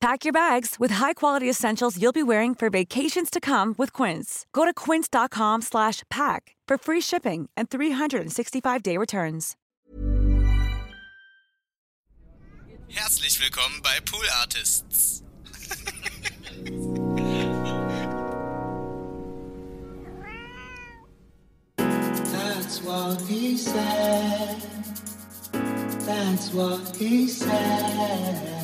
[0.00, 4.46] Pack your bags with high-quality essentials you'll be wearing for vacations to come with Quince.
[4.54, 9.56] Go to quince.com slash pack for free shipping and 365-day returns.
[12.88, 15.22] Herzlich willkommen bei Pool Artists.
[21.76, 24.56] That's what he said.
[26.06, 28.60] That's what he said.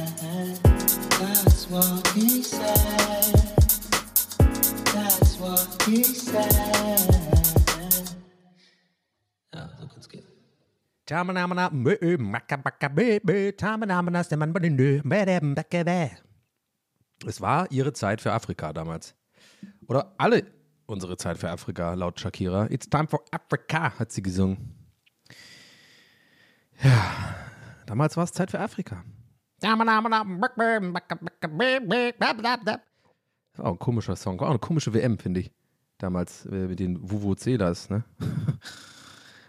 [11.07, 11.97] Tamanamana, bö,
[13.25, 16.11] bö, tamanamana, badinö, bädäm, bäcke, bä.
[17.27, 19.15] Es war ihre Zeit für Afrika damals.
[19.89, 20.43] Oder alle
[20.87, 22.67] unsere Zeit für Afrika, laut Shakira.
[22.71, 24.75] It's time for Africa, hat sie gesungen.
[26.83, 27.35] Ja,
[27.87, 29.03] damals war es Zeit für Afrika.
[33.53, 35.51] Das war auch ein komischer Song, war auch eine komische WM, finde ich.
[35.99, 38.05] Damals äh, mit den Vuvuzelas, ne?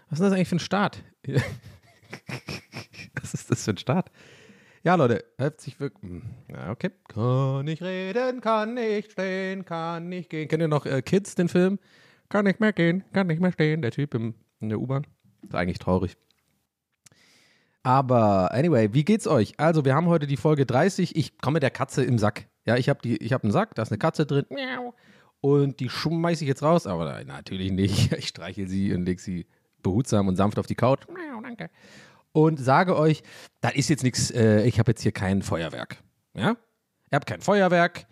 [0.08, 1.04] Was ist das eigentlich für ein Start?
[3.20, 4.10] Was ist das für ein Start?
[4.82, 6.34] Ja, Leute, herzlich willkommen.
[6.48, 6.90] Ja, okay.
[7.08, 10.48] Kann ich reden, kann nicht stehen, kann nicht gehen.
[10.48, 11.78] Kennt ihr noch äh, Kids, den Film?
[12.28, 13.82] Kann nicht mehr gehen, kann nicht mehr stehen.
[13.82, 15.06] Der Typ im, in der U-Bahn.
[15.42, 16.16] Ist eigentlich traurig.
[17.88, 19.54] Aber anyway, wie geht's euch?
[19.56, 21.16] Also, wir haben heute die Folge 30.
[21.16, 22.46] Ich komme der Katze im Sack.
[22.66, 24.44] Ja, ich habe hab einen Sack, da ist eine Katze drin.
[25.40, 26.86] Und die schmeiße ich jetzt raus.
[26.86, 28.12] Aber natürlich nicht.
[28.18, 29.46] Ich streiche sie und lege sie
[29.82, 31.06] behutsam und sanft auf die Couch.
[31.42, 31.70] Danke.
[32.32, 33.22] Und sage euch,
[33.62, 35.96] da ist jetzt nichts, äh, ich habe jetzt hier kein Feuerwerk.
[36.34, 36.56] Ja?
[37.10, 38.04] Ihr habt kein Feuerwerk.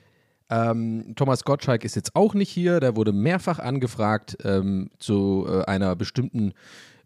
[0.48, 2.80] Ähm, Thomas Gottschalk ist jetzt auch nicht hier.
[2.80, 6.54] Der wurde mehrfach angefragt ähm, zu äh, einer bestimmten,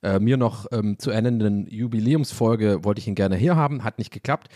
[0.03, 2.85] äh, mir noch ähm, zu ernennenden Jubiläumsfolge.
[2.85, 4.49] Wollte ich ihn gerne hier haben, hat nicht geklappt.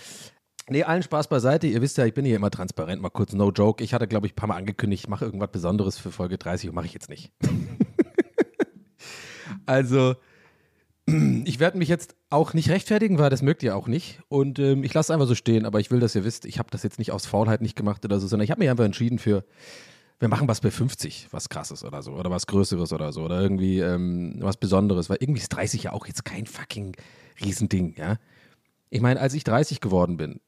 [0.71, 1.67] Nee, allen Spaß beiseite.
[1.67, 3.03] Ihr wisst ja, ich bin hier immer transparent.
[3.03, 3.85] Mal kurz, no joke.
[3.85, 6.71] Ich hatte, glaube ich, ein paar Mal angekündigt, ich mache irgendwas Besonderes für Folge 30
[6.71, 7.33] und mache ich jetzt nicht.
[9.67, 10.15] also,
[11.07, 14.23] ich werde mich jetzt auch nicht rechtfertigen, weil das mögt ihr auch nicht.
[14.29, 16.59] Und ähm, ich lasse es einfach so stehen, aber ich will, dass ihr wisst, ich
[16.59, 18.87] habe das jetzt nicht aus Faulheit nicht gemacht oder so, sondern ich habe mich einfach
[18.87, 19.45] entschieden für,
[20.21, 23.41] wir machen was bei 50, was krasses oder so, oder was Größeres oder so, oder
[23.41, 26.97] irgendwie ähm, was Besonderes, weil irgendwie ist 30 ja auch jetzt kein fucking
[27.41, 28.17] Riesending, ja.
[28.91, 30.41] Ich meine, als ich 30 geworden bin,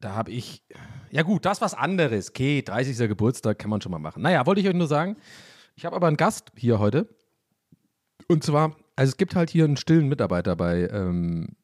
[0.00, 0.62] da habe ich,
[1.10, 2.96] ja gut, das was anderes, okay, 30.
[3.08, 4.22] Geburtstag kann man schon mal machen.
[4.22, 5.16] Naja, wollte ich euch nur sagen,
[5.76, 7.08] ich habe aber einen Gast hier heute.
[8.28, 11.56] Und zwar also es gibt halt hier einen stillen Mitarbeiter bei, ähm,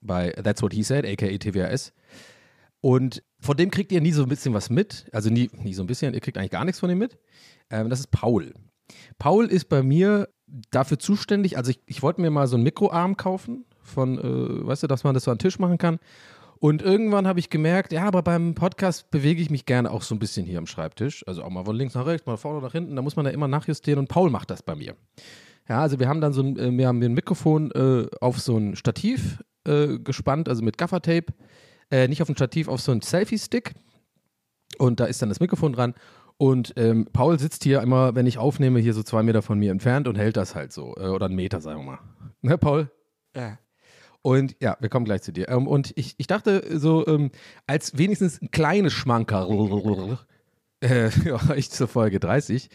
[0.00, 1.92] bei That's What He Said, aka TWAS.
[2.80, 5.06] Und von dem kriegt ihr nie so ein bisschen was mit.
[5.12, 7.18] Also nie, nie so ein bisschen, ihr kriegt eigentlich gar nichts von ihm mit.
[7.70, 8.54] Ähm, das ist Paul.
[9.18, 10.28] Paul ist bei mir
[10.70, 14.82] dafür zuständig, also ich, ich wollte mir mal so einen Mikroarm kaufen, von, äh, weißt
[14.82, 15.98] du, dass man das so an den Tisch machen kann.
[16.60, 20.14] Und irgendwann habe ich gemerkt, ja, aber beim Podcast bewege ich mich gerne auch so
[20.14, 21.24] ein bisschen hier am Schreibtisch.
[21.28, 22.96] Also auch mal von links nach rechts, mal vorne nach hinten.
[22.96, 24.96] Da muss man ja immer nachjustieren und Paul macht das bei mir.
[25.68, 28.56] Ja, also wir haben dann so ein, äh, wir haben ein Mikrofon äh, auf so
[28.56, 31.32] ein Stativ äh, gespannt, also mit Gaffertape.
[31.90, 33.74] Äh, nicht auf ein Stativ, auf so ein Selfie-Stick.
[34.78, 35.94] Und da ist dann das Mikrofon dran.
[36.36, 39.72] Und ähm, Paul sitzt hier immer, wenn ich aufnehme, hier so zwei Meter von mir
[39.72, 40.94] entfernt und hält das halt so.
[40.96, 41.98] Äh, oder einen Meter, sagen wir mal.
[42.42, 42.90] Ne, Paul?
[43.34, 43.58] Ja.
[44.22, 45.48] Und ja, wir kommen gleich zu dir.
[45.48, 47.30] Ähm, und ich, ich dachte so, ähm,
[47.66, 49.48] als wenigstens ein kleines Schmanker,
[50.80, 51.08] äh,
[51.56, 52.68] ich zur Folge 30,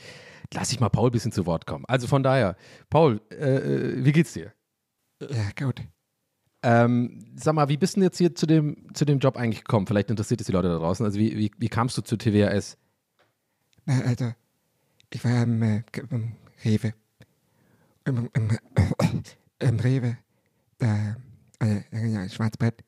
[0.54, 1.86] lass ich mal Paul ein bisschen zu Wort kommen.
[1.88, 2.56] Also von daher,
[2.90, 4.54] Paul, äh, äh, wie geht's dir?
[5.22, 5.82] Ja, gut.
[6.64, 9.86] Ähm, sag mal, wie bist du jetzt hier zu dem, zu dem Job eigentlich gekommen?
[9.86, 11.06] Vielleicht interessiert es die Leute da draußen.
[11.06, 12.78] Also wie, wie, wie kamst du zu TWAS?
[13.86, 14.32] Na, also,
[15.10, 16.32] ich war im, äh, im
[16.64, 16.94] Rewe.
[18.06, 20.18] Im, im, äh, im Rewe.
[20.78, 21.18] Da,
[21.60, 22.84] also, ja, Schwarzbrett.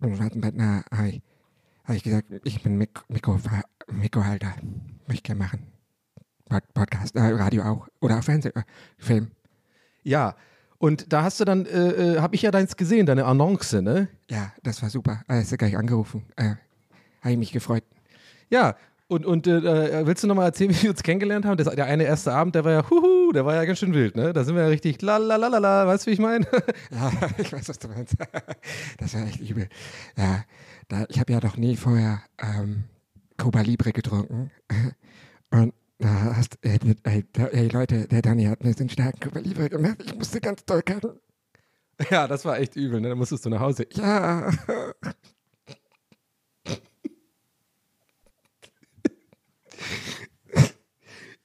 [0.00, 1.22] Im Schwarzbrett, na, habe ich,
[1.84, 3.38] hab ich gesagt, ich bin Mik Mikro,
[3.92, 4.54] Mikrohalter.
[5.06, 5.66] Möchte ich gerne machen.
[6.72, 7.88] Podcast, äh, Radio auch.
[8.00, 8.62] Oder auch Fernsehen, äh,
[8.96, 9.32] Film.
[10.02, 10.34] Ja,
[10.78, 14.08] Und da hast du dann, äh, äh, habe ich ja deins gesehen, deine Annonce, ne?
[14.30, 15.22] Ja, das war super.
[15.28, 16.24] Äh, hast du gleich angerufen.
[16.36, 16.54] Äh,
[17.20, 17.82] Habe ich mich gefreut.
[18.48, 18.76] Ja,
[19.08, 19.56] und, und äh,
[20.00, 21.56] äh, willst du nochmal erzählen, wie wir uns kennengelernt haben?
[21.56, 24.14] Das, der eine erste Abend, der war ja, huhu, der war ja ganz schön wild,
[24.14, 24.32] ne?
[24.32, 26.46] Da sind wir ja richtig, la la la la la, weißt du, wie ich meine?
[26.92, 28.14] Ja, ich weiß, was du meinst.
[28.98, 29.68] Das war echt übel.
[30.16, 30.44] Ja,
[30.88, 32.84] da, ich habe ja noch nie vorher ähm,
[33.36, 34.50] Cuba Libre getrunken.
[35.50, 39.98] Und da hast, ey, ey, ey, Leute, der Danny hat mir den starken Libre gemacht.
[40.04, 41.18] Ich musste ganz doll kacken.
[42.10, 43.08] ja, das war echt übel, ne?
[43.08, 43.86] Da musstest du nach Hause.
[43.92, 44.50] Ja.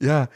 [0.04, 0.28] Ja,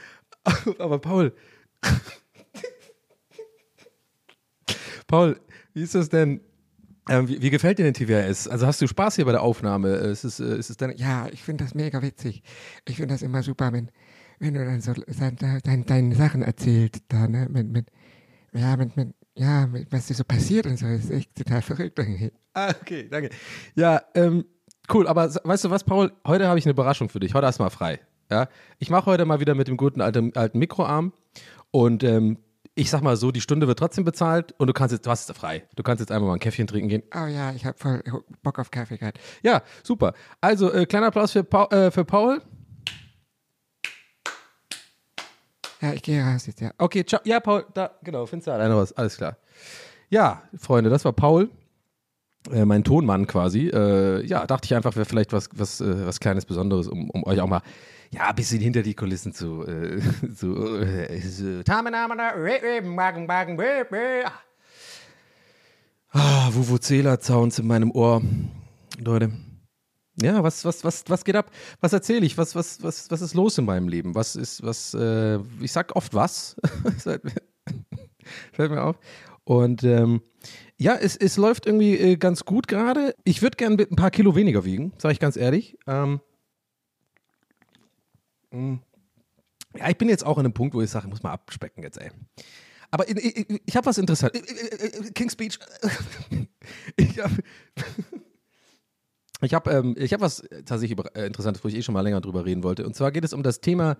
[0.79, 1.35] aber Paul.
[5.07, 5.37] Paul,
[5.73, 6.39] wie ist das denn?
[7.09, 8.47] Ähm, wie, wie gefällt dir denn TWS?
[8.47, 9.95] Also hast du Spaß hier bei der Aufnahme?
[9.97, 12.43] Äh, Ist es, äh, ist es deine, Ja, ich finde das mega witzig.
[12.87, 13.91] Ich finde das immer super, wenn,
[14.39, 17.87] wenn du dann so deine dein, deine Sachen erzählst, da, ne, mit, mit,
[18.53, 21.61] ja, mit, mit, ja, mit, was dir so passiert und so, das ist echt total
[21.61, 22.31] verrückt irgendwie.
[22.53, 23.29] Ah, okay, danke.
[23.75, 24.45] Ja, ähm,
[24.93, 26.11] cool, aber weißt du was, Paul?
[26.25, 27.33] Heute habe ich eine Überraschung für dich.
[27.33, 27.99] Heute hast du mal frei.
[28.31, 28.49] Ja?
[28.79, 31.13] Ich mache heute mal wieder mit dem guten alten, alten Mikroarm
[31.71, 32.37] und ähm,
[32.77, 35.27] ich sag mal so, die Stunde wird trotzdem bezahlt und du kannst jetzt, du hast
[35.27, 35.67] es frei.
[35.75, 37.03] Du kannst jetzt einfach mal ein Käffchen trinken gehen.
[37.13, 38.03] Oh ja, ich habe voll
[38.43, 39.19] Bock auf Kaffee gehabt.
[39.41, 40.13] Ja, super.
[40.41, 42.39] Also, äh, kleiner Applaus für, Paul, äh, für Paul.
[45.81, 46.71] Ja, ich gehe raus jetzt, ja.
[46.77, 47.19] Okay, ciao.
[47.23, 48.93] Ja, Paul, da, genau, findest du alleine raus.
[48.93, 49.37] Alles klar.
[50.09, 51.49] Ja, Freunde, das war Paul,
[52.51, 53.67] äh, mein Tonmann quasi.
[53.67, 57.23] Äh, ja, dachte ich einfach, wäre vielleicht was, was, äh, was Kleines Besonderes, um, um
[57.23, 57.61] euch auch mal,
[58.11, 59.99] ja, ein bisschen hinter die Kulissen zu, äh,
[60.35, 61.63] zu, äh, so.
[66.11, 68.21] Ah, Vuvuzela-Sounds in meinem Ohr.
[68.99, 69.31] Leute.
[70.19, 71.51] Ja, was, was, was, was geht ab?
[71.79, 72.37] Was erzähle ich?
[72.37, 74.15] Was, was, was, was ist los in meinem Leben?
[74.15, 76.55] Was ist, was, äh, ich sag oft was.
[78.53, 78.97] Fällt mir auf.
[79.47, 80.21] Und ähm,
[80.77, 83.15] ja, es, es läuft irgendwie äh, ganz gut gerade.
[83.23, 85.77] Ich würde gerne ein paar Kilo weniger wiegen, sage ich ganz ehrlich.
[85.87, 86.19] Ähm,
[88.51, 88.79] mh.
[89.77, 91.81] ja, ich bin jetzt auch an einem Punkt, wo ich sage, ich muss mal abspecken
[91.81, 92.11] jetzt, ey.
[92.91, 94.41] Aber ich, ich, ich habe was Interessantes.
[95.13, 95.59] King's Speech.
[96.97, 97.33] Ich habe
[99.41, 102.43] ich habe ähm, hab was tatsächlich äh, Interessantes, wo ich eh schon mal länger drüber
[102.43, 102.85] reden wollte.
[102.85, 103.95] Und zwar geht es um das Thema,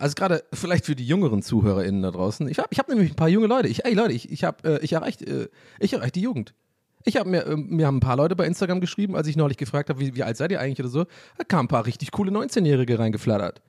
[0.00, 2.48] also gerade vielleicht für die jüngeren ZuhörerInnen da draußen.
[2.48, 3.68] Ich habe ich hab nämlich ein paar junge Leute.
[3.68, 5.48] Ich, ey Leute, ich, ich äh, ich erreicht, äh,
[5.78, 6.54] ich erreicht die Jugend.
[7.04, 9.56] Ich habe mir, ähm, mir haben ein paar Leute bei Instagram geschrieben, als ich neulich
[9.56, 11.04] gefragt habe, wie, wie alt seid ihr eigentlich oder so.
[11.36, 13.62] Da kamen ein paar richtig coole 19-Jährige reingeflattert.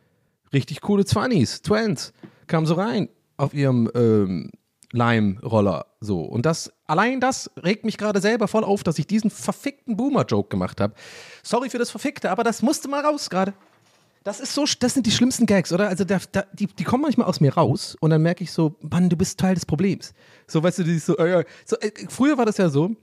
[0.53, 2.13] Richtig coole 20s, Twents,
[2.47, 4.51] kamen so rein auf ihrem ähm,
[4.91, 5.85] Lime-Roller.
[5.99, 6.21] So.
[6.21, 10.49] Und das, allein das regt mich gerade selber voll auf, dass ich diesen verfickten Boomer-Joke
[10.49, 10.93] gemacht habe.
[11.43, 13.53] Sorry für das Verfickte, aber das musste mal raus gerade.
[14.23, 15.89] Das ist so, das sind die schlimmsten Gags, oder?
[15.89, 18.75] Also da, da, die, die kommen manchmal aus mir raus und dann merke ich so,
[18.81, 20.13] Mann, du bist Teil des Problems.
[20.47, 22.95] So, weißt du, die so, äh, so äh, früher war das ja so,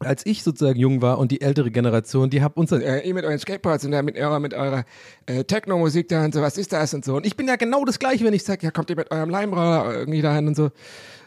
[0.00, 3.14] als ich sozusagen jung war und die ältere Generation, die hat uns dann, Äh, ihr
[3.14, 4.84] mit euren Skateboards und da mit eurer, mit eurer
[5.26, 7.16] äh, Techno-Musik da und so, was ist das und so.
[7.16, 9.30] und ich bin ja genau das Gleiche, wenn ich sage, ja, kommt ihr mit eurem
[9.30, 10.70] Leimroller irgendwie dahin und so.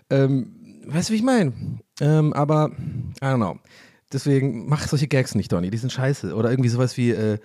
[0.09, 1.53] Ähm, weißt du, wie ich meine?
[2.01, 2.71] Ähm, aber,
[3.21, 3.59] I don't know.
[4.11, 6.35] Deswegen mach solche Gags nicht, Donny, die sind scheiße.
[6.35, 7.37] Oder irgendwie sowas wie, äh,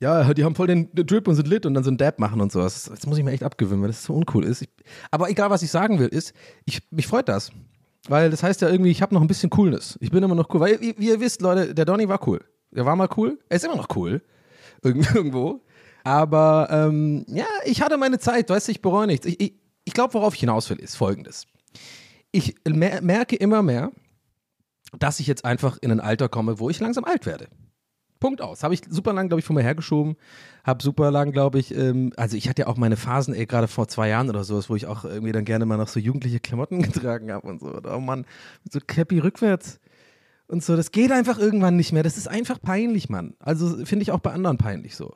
[0.00, 2.40] ja, die haben voll den Drip und sind lit und dann so einen Dab machen
[2.40, 2.84] und sowas.
[2.84, 4.62] Das muss ich mir echt abgewöhnen, weil das so uncool ist.
[4.62, 4.68] Ich,
[5.10, 6.34] aber egal, was ich sagen will, ist,
[6.64, 7.50] ich, mich freut das.
[8.08, 9.98] Weil das heißt ja irgendwie, ich habe noch ein bisschen Coolness.
[10.00, 10.60] Ich bin immer noch cool.
[10.60, 12.40] Weil, wie, wie ihr wisst, Leute, der Donny war cool.
[12.70, 13.38] Der war mal cool.
[13.48, 14.22] Er ist immer noch cool.
[14.82, 15.62] Irgend- Irgendwo.
[16.04, 19.26] Aber ähm, ja, ich hatte meine Zeit, weißt du, ich bereue nichts.
[19.26, 21.46] Ich, ich, ich glaube, worauf ich hinaus will, ist folgendes.
[22.30, 23.90] Ich mer merke immer mehr,
[24.98, 27.48] dass ich jetzt einfach in ein Alter komme, wo ich langsam alt werde.
[28.20, 28.62] Punkt aus.
[28.62, 30.16] Habe ich super lang, glaube ich, von mir hergeschoben.
[30.64, 33.68] Habe super lang, glaube ich, ähm, also ich hatte ja auch meine Phasen, ey, gerade
[33.68, 36.40] vor zwei Jahren oder sowas, wo ich auch irgendwie dann gerne mal noch so jugendliche
[36.40, 37.68] Klamotten getragen habe und so.
[37.68, 38.26] Oder, oh Mann,
[38.70, 39.80] so Cappy rückwärts
[40.48, 40.76] und so.
[40.76, 42.02] Das geht einfach irgendwann nicht mehr.
[42.02, 43.34] Das ist einfach peinlich, Mann.
[43.38, 45.14] Also finde ich auch bei anderen peinlich so.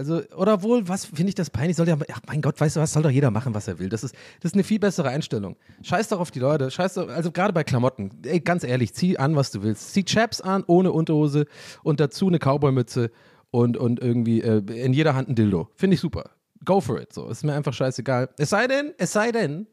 [0.00, 1.76] Also, oder wohl, was finde ich das peinlich?
[1.76, 3.90] Soll ja, ach mein Gott, weißt du was, soll doch jeder machen, was er will.
[3.90, 5.56] Das ist, das ist eine viel bessere Einstellung.
[5.82, 9.18] Scheiß doch auf die Leute, scheiß doch, also gerade bei Klamotten, ey, ganz ehrlich, zieh
[9.18, 9.92] an, was du willst.
[9.92, 11.44] Zieh Chaps an, ohne Unterhose
[11.82, 13.10] und dazu eine Cowboy-Mütze
[13.50, 15.68] und, und irgendwie äh, in jeder Hand ein Dildo.
[15.74, 16.30] Finde ich super.
[16.64, 17.12] Go for it.
[17.12, 18.30] So, ist mir einfach scheißegal.
[18.38, 19.66] Es sei denn, es sei denn,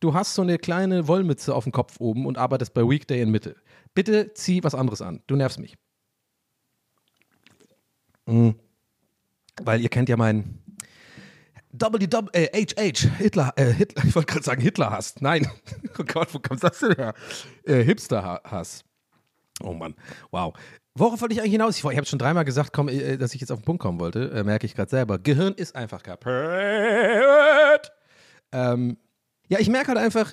[0.00, 3.30] du hast so eine kleine Wollmütze auf dem Kopf oben und arbeitest bei Weekday in
[3.30, 3.54] Mitte.
[3.94, 5.22] Bitte zieh was anderes an.
[5.28, 5.76] Du nervst mich.
[8.26, 8.56] Mhm.
[9.62, 10.62] Weil ihr kennt ja meinen
[12.32, 15.16] äh, HH, Hitler, äh, Hitler, ich wollte gerade sagen Hitler-Hass.
[15.20, 15.46] Nein,
[15.98, 17.14] oh Gott, wo kommt das denn her?
[17.64, 18.84] Äh, Hipster-Hass.
[19.62, 19.94] Oh Mann,
[20.30, 20.54] wow.
[20.94, 21.76] Worauf wollte ich eigentlich hinaus?
[21.78, 24.00] Ich, ich habe schon dreimal gesagt, komm, äh, dass ich jetzt auf den Punkt kommen
[24.00, 24.30] wollte.
[24.30, 25.18] Äh, merke ich gerade selber.
[25.18, 26.32] Gehirn ist einfach kaputt.
[28.52, 28.96] Ähm,
[29.48, 30.32] ja, ich merke halt einfach,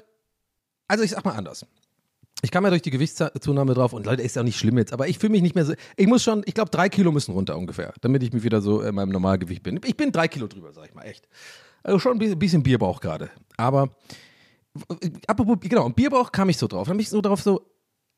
[0.88, 1.66] also ich sag mal anders.
[2.46, 4.94] Ich kam ja durch die Gewichtszunahme drauf und Leute, ist ja auch nicht schlimm jetzt,
[4.94, 5.74] aber ich fühle mich nicht mehr so.
[5.98, 8.82] Ich muss schon, ich glaube, drei Kilo müssen runter ungefähr, damit ich mich wieder so
[8.82, 9.80] in meinem Normalgewicht bin.
[9.84, 11.28] Ich bin drei Kilo drüber, sag ich mal, echt.
[11.82, 13.32] Also schon ein bisschen, Bierbauch gerade.
[13.58, 13.96] Aber,
[15.02, 16.88] äh, apropos, genau, und Bierbauch kam ich so drauf.
[16.88, 17.62] Dann bin ich so drauf so,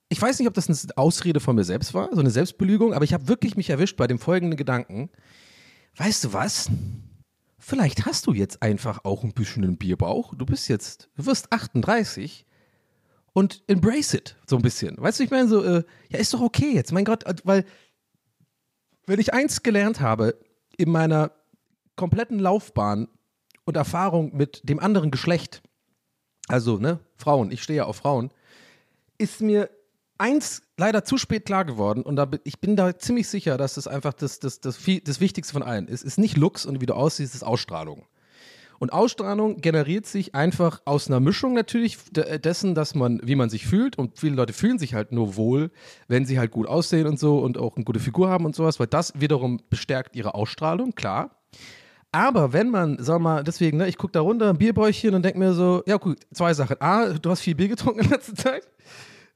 [0.09, 3.05] ich weiß nicht, ob das eine Ausrede von mir selbst war, so eine Selbstbelügung, aber
[3.05, 5.09] ich habe wirklich mich erwischt bei dem folgenden Gedanken.
[5.95, 6.69] Weißt du was?
[7.59, 10.33] Vielleicht hast du jetzt einfach auch ein bisschen einen Bierbauch.
[10.35, 12.45] Du bist jetzt, du wirst 38
[13.33, 14.95] und embrace it so ein bisschen.
[14.97, 17.65] Weißt du, ich meine so, äh, ja, ist doch okay jetzt, mein Gott, äh, weil
[19.05, 20.37] wenn ich eins gelernt habe
[20.77, 21.31] in meiner
[21.95, 23.07] kompletten Laufbahn
[23.65, 25.61] und Erfahrung mit dem anderen Geschlecht,
[26.47, 28.31] also ne, Frauen, ich stehe ja auf Frauen,
[29.17, 29.69] ist mir
[30.17, 33.87] eins leider zu spät klar geworden und da, ich bin da ziemlich sicher, dass das
[33.87, 36.03] einfach das, das, das, viel- das Wichtigste von allen ist.
[36.03, 38.05] Ist nicht Looks und wie du aussiehst, ist Ausstrahlung.
[38.79, 43.49] Und Ausstrahlung generiert sich einfach aus einer Mischung natürlich de- dessen, dass man, wie man
[43.49, 43.97] sich fühlt.
[43.97, 45.71] Und viele Leute fühlen sich halt nur wohl,
[46.07, 48.79] wenn sie halt gut aussehen und so und auch eine gute Figur haben und sowas,
[48.79, 51.31] weil das wiederum bestärkt ihre Ausstrahlung, klar.
[52.11, 55.39] Aber wenn man, sag mal, deswegen, ne, ich gucke da runter, ein Bierbäuchchen und denke
[55.39, 56.79] mir so, ja gut, zwei Sachen.
[56.81, 58.67] A, du hast viel Bier getrunken in letzter Zeit.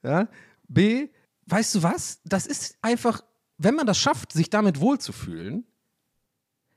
[0.04, 0.28] Ja.
[0.68, 1.10] B,
[1.48, 2.22] weißt du was?
[2.24, 3.22] Das ist einfach,
[3.58, 5.66] wenn man das schafft, sich damit wohlzufühlen,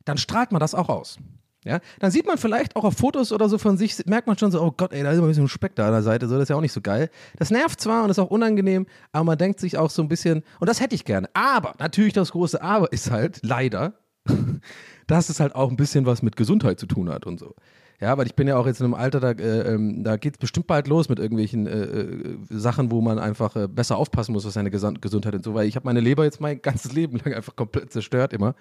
[0.04, 1.18] dann strahlt man das auch aus.
[1.64, 4.50] Ja, dann sieht man vielleicht auch auf Fotos oder so von sich, merkt man schon
[4.50, 6.34] so, oh Gott, ey, da ist immer ein bisschen Speck da an der Seite, so,
[6.34, 7.08] das ist ja auch nicht so geil.
[7.38, 10.42] Das nervt zwar und ist auch unangenehm, aber man denkt sich auch so ein bisschen,
[10.60, 11.28] und das hätte ich gerne.
[11.32, 13.94] Aber, natürlich das große Aber ist halt, leider,
[15.06, 17.54] dass es halt auch ein bisschen was mit Gesundheit zu tun hat und so.
[18.00, 20.34] Ja, weil ich bin ja auch jetzt in einem Alter, da, äh, ähm, da geht
[20.34, 24.32] es bestimmt bald los mit irgendwelchen äh, äh, Sachen, wo man einfach äh, besser aufpassen
[24.32, 27.18] muss, was seine Gesundheit und so, weil ich habe meine Leber jetzt mein ganzes Leben
[27.24, 28.54] lang einfach komplett zerstört immer.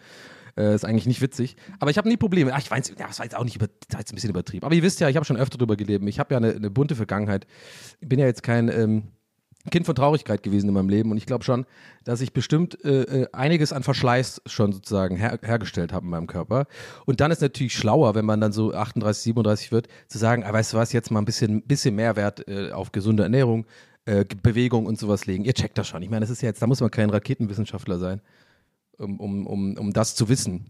[0.55, 1.55] Äh, ist eigentlich nicht witzig.
[1.79, 2.53] Aber ich habe nie Probleme.
[2.53, 4.29] Ach, ich weiß, ja, das war jetzt auch nicht über, das war jetzt ein bisschen
[4.29, 4.65] übertrieben.
[4.65, 6.07] Aber ihr wisst ja, ich habe schon öfter drüber gelebt.
[6.07, 7.48] Ich habe ja eine, eine bunte Vergangenheit.
[8.01, 9.03] Ich bin ja jetzt kein ähm,
[9.72, 11.65] Kind von Traurigkeit gewesen in meinem Leben und ich glaube schon,
[12.03, 16.27] dass ich bestimmt äh, äh, einiges an Verschleiß schon sozusagen her hergestellt habe in meinem
[16.27, 16.65] Körper.
[17.05, 20.51] Und dann ist natürlich schlauer, wenn man dann so 38, 37 wird, zu sagen, ah,
[20.51, 23.65] weißt du was, jetzt mal ein bisschen, bisschen mehr Wert äh, auf gesunde Ernährung,
[24.05, 25.45] äh, Bewegung und sowas legen.
[25.45, 26.03] Ihr checkt das schon.
[26.03, 28.22] Ich meine, das ist ja jetzt, da muss man kein Raketenwissenschaftler sein,
[29.03, 30.65] um, um, um, um das zu wissen.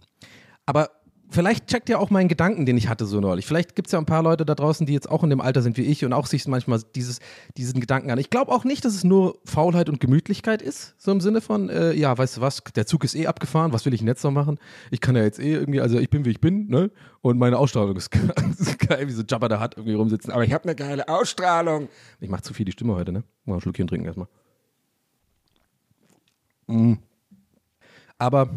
[0.65, 0.89] Aber
[1.33, 3.45] vielleicht checkt ihr auch meinen Gedanken, den ich hatte so neulich.
[3.45, 5.61] Vielleicht gibt es ja ein paar Leute da draußen, die jetzt auch in dem Alter
[5.61, 7.19] sind wie ich und auch sich manchmal dieses,
[7.57, 8.19] diesen Gedanken an.
[8.19, 11.69] Ich glaube auch nicht, dass es nur Faulheit und Gemütlichkeit ist, so im Sinne von,
[11.69, 14.23] äh, ja, weißt du was, der Zug ist eh abgefahren, was will ich denn jetzt
[14.23, 14.59] noch machen?
[14.91, 16.91] Ich kann ja jetzt eh irgendwie, also ich bin wie ich bin, ne?
[17.21, 18.11] Und meine Ausstrahlung ist
[18.87, 20.31] geil, wie so Jabba da hat irgendwie rumsitzen.
[20.31, 21.89] Aber ich habe eine geile Ausstrahlung.
[22.19, 23.23] Ich mache zu viel die Stimme heute, ne?
[23.45, 24.27] Mal ein Schluckchen trinken erstmal.
[26.67, 26.93] Mm.
[28.23, 28.47] Aber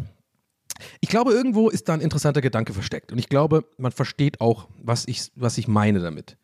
[1.01, 3.11] ich glaube, irgendwo ist da ein interessanter Gedanke versteckt.
[3.11, 6.37] Und ich glaube, man versteht auch, was ich, was ich meine damit.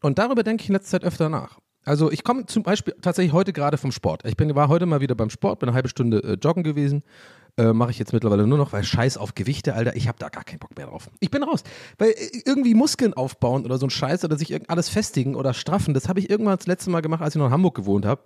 [0.00, 1.60] Und darüber denke ich in letzter Zeit öfter nach.
[1.84, 4.26] Also ich komme zum Beispiel tatsächlich heute gerade vom Sport.
[4.26, 7.04] Ich bin, war heute mal wieder beim Sport, bin eine halbe Stunde äh, joggen gewesen.
[7.56, 10.28] Äh, Mache ich jetzt mittlerweile nur noch, weil Scheiß auf Gewichte, Alter, ich habe da
[10.28, 11.08] gar keinen Bock mehr drauf.
[11.20, 11.62] Ich bin raus.
[11.98, 15.94] Weil äh, irgendwie Muskeln aufbauen oder so ein Scheiß oder sich alles festigen oder straffen,
[15.94, 18.22] das habe ich irgendwann das letzte Mal gemacht, als ich noch in Hamburg gewohnt habe.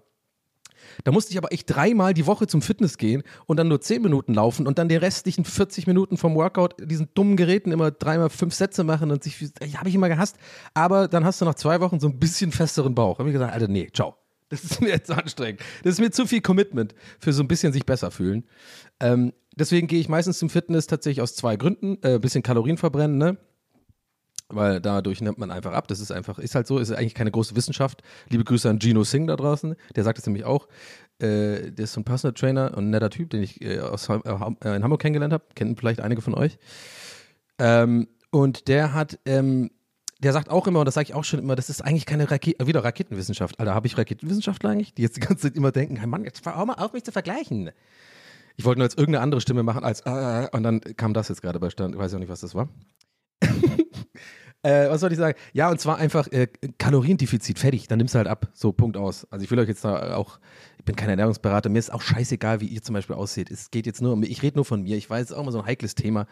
[1.03, 4.03] Da musste ich aber echt dreimal die Woche zum Fitness gehen und dann nur 10
[4.03, 8.31] Minuten laufen und dann die restlichen 40 Minuten vom Workout diesen dummen Geräten immer dreimal
[8.31, 9.37] fünf Sätze machen und sich,
[9.77, 10.37] habe ich immer gehasst.
[10.75, 13.19] Aber dann hast du nach zwei Wochen so ein bisschen festeren Bauch.
[13.19, 14.17] Habe ich gesagt, Alter, nee, ciao.
[14.49, 15.61] Das ist mir jetzt anstrengend.
[15.83, 18.45] Das ist mir zu viel Commitment für so ein bisschen sich besser fühlen.
[19.01, 21.99] Ähm, deswegen gehe ich meistens zum Fitness tatsächlich aus zwei Gründen.
[22.03, 23.39] Äh, bisschen Kalorien verbrennen, ne?
[24.49, 25.89] Weil dadurch nimmt man einfach ab.
[25.89, 28.03] Das ist einfach, ist halt so, ist eigentlich keine große Wissenschaft.
[28.29, 30.69] Liebe Grüße an Gino Singh da draußen, der sagt es nämlich auch.
[31.19, 34.09] Äh, der ist so ein Personal Trainer und ein netter Typ, den ich äh, aus,
[34.09, 35.45] äh, äh, in Hamburg kennengelernt habe.
[35.55, 36.59] Kennen vielleicht einige von euch.
[37.59, 39.71] Ähm, und der hat, ähm,
[40.21, 42.31] der sagt auch immer, und das sage ich auch schon immer, das ist eigentlich keine
[42.31, 43.61] Rake äh, wieder Raketenwissenschaft.
[43.61, 46.45] Alter, habe ich Raketenwissenschaftler eigentlich, die jetzt die ganze Zeit immer denken, hey Mann, jetzt
[46.45, 47.71] hör mal auf, mich zu vergleichen.
[48.57, 51.43] Ich wollte nur jetzt irgendeine andere Stimme machen als äh, und dann kam das jetzt
[51.43, 52.69] gerade bei Stand, ich weiß auch nicht, was das war.
[54.65, 55.39] Äh, was soll ich sagen?
[55.53, 58.49] Ja, und zwar einfach äh, Kaloriendefizit, fertig, dann nimmst du halt ab.
[58.55, 59.27] So, Punkt aus.
[59.31, 60.41] Also ich will euch jetzt da auch,
[60.79, 63.51] ich bin kein Ernährungsberater, mir ist auch scheißegal, wie ihr zum Beispiel aussieht.
[63.51, 64.97] Es geht jetzt nur um ich rede nur von mir.
[64.97, 66.27] Ich weiß, es ist auch immer so ein heikles Thema,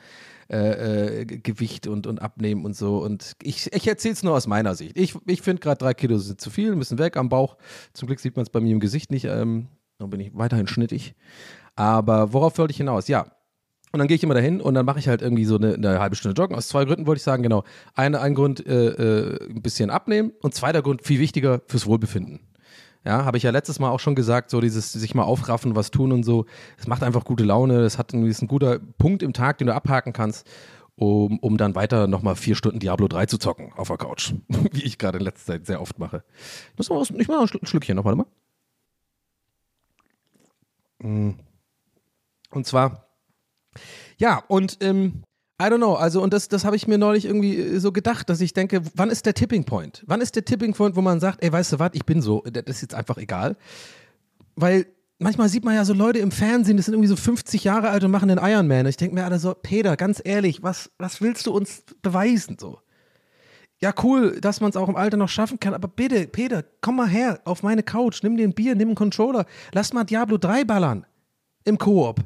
[0.49, 3.03] äh, äh, Gewicht und, und Abnehmen und so.
[3.03, 4.97] Und ich, ich erzähle es nur aus meiner Sicht.
[4.97, 7.59] Ich, ich finde gerade drei Kilo sind zu viel, müssen weg am Bauch.
[7.93, 9.27] Zum Glück sieht man es bei mir im Gesicht nicht.
[9.27, 11.15] Ähm, dann bin ich weiterhin schnittig.
[11.77, 13.09] Aber worauf wollte ich hinaus?
[13.09, 13.27] Ja,
[13.93, 16.01] und dann gehe ich immer dahin und dann mache ich halt irgendwie so eine, eine
[16.01, 16.57] halbe Stunde Joggen.
[16.57, 17.63] Aus zwei Gründen wollte ich sagen, genau.
[17.95, 22.41] Eine, ein Grund, äh, äh, ein bisschen abnehmen und zweiter Grund, viel wichtiger, fürs Wohlbefinden.
[23.05, 25.91] Ja, habe ich ja letztes Mal auch schon gesagt, so dieses sich mal aufraffen, was
[25.91, 26.47] tun und so.
[26.79, 27.81] Es macht einfach gute Laune.
[27.83, 30.47] Das hat irgendwie ist ein guter Punkt im Tag, den du abhaken kannst.
[30.95, 34.35] um, um dann weiter nochmal vier Stunden Diablo 3 zu zocken auf der Couch.
[34.73, 36.23] Wie ich gerade in letzter Zeit sehr oft mache.
[36.73, 38.25] Ich muss mal, was- ich mal ein Schlückchen noch, mal.
[41.03, 41.31] Mm.
[42.51, 43.09] Und zwar,
[44.19, 45.23] ja, und ähm,
[45.63, 48.29] I don't know, also und das, das habe ich mir neulich irgendwie äh, so gedacht,
[48.29, 50.03] dass ich denke, wann ist der Tipping Point?
[50.07, 52.43] Wann ist der Tipping Point, wo man sagt, ey, weißt du was, ich bin so,
[52.43, 53.57] das ist jetzt einfach egal.
[54.57, 54.87] Weil
[55.21, 58.03] manchmal sieht man ja so Leute im Fernsehen, die sind irgendwie so 50 Jahre alt
[58.03, 58.87] und machen den Ironman.
[58.87, 62.81] Ich denke mir alle so, Peter, ganz ehrlich, was, was willst du uns beweisen so?
[63.81, 66.97] Ja, cool, dass man es auch im Alter noch schaffen kann, aber bitte, Peter, komm
[66.97, 70.39] mal her auf meine Couch, nimm dir ein Bier, nimm einen Controller, lass mal Diablo
[70.39, 71.05] 3 ballern
[71.65, 72.21] im Koop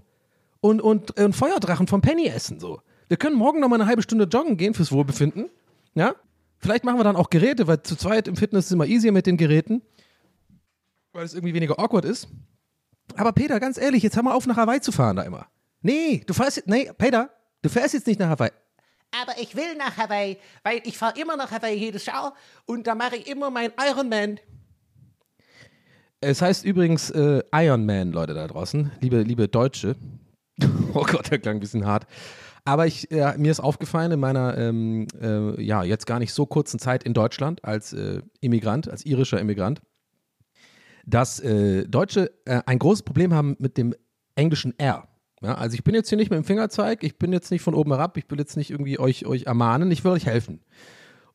[0.67, 2.81] und, und, und Feuerdrachen vom Penny essen so.
[3.09, 5.49] Wir können morgen noch mal eine halbe Stunde joggen gehen fürs Wohlbefinden,
[5.95, 6.15] ja?
[6.59, 9.27] Vielleicht machen wir dann auch Geräte, weil zu zweit im Fitness ist immer easier mit
[9.27, 9.83] den Geräten,
[11.13, 12.29] weil es irgendwie weniger awkward ist.
[13.15, 15.47] Aber Peter, ganz ehrlich, jetzt hör mal auf, nach Hawaii zu fahren da immer.
[15.83, 17.31] Nee, du fährst jetzt, nee, Peter,
[17.63, 18.51] du fährst jetzt nicht nach Hawaii.
[19.23, 22.95] Aber ich will nach Hawaii, weil ich fahre immer nach Hawaii jedes Jahr und da
[22.95, 24.41] mache ich immer mein Ironman.
[26.21, 29.95] Es heißt übrigens äh, Iron Man, Leute da draußen, liebe, liebe Deutsche.
[30.95, 32.07] oh Gott, der klang ein bisschen hart.
[32.65, 36.47] Aber ich, äh, mir ist aufgefallen in meiner, ähm, äh, ja, jetzt gar nicht so
[36.47, 39.81] kurzen Zeit in Deutschland als äh, Immigrant, als irischer Immigrant,
[41.07, 43.95] dass äh, Deutsche äh, ein großes Problem haben mit dem
[44.35, 45.07] englischen R.
[45.43, 47.75] Ja, also ich bin jetzt hier nicht mit dem Fingerzeig, ich bin jetzt nicht von
[47.75, 50.61] oben herab, ich will jetzt nicht irgendwie euch, euch ermahnen, ich will euch helfen.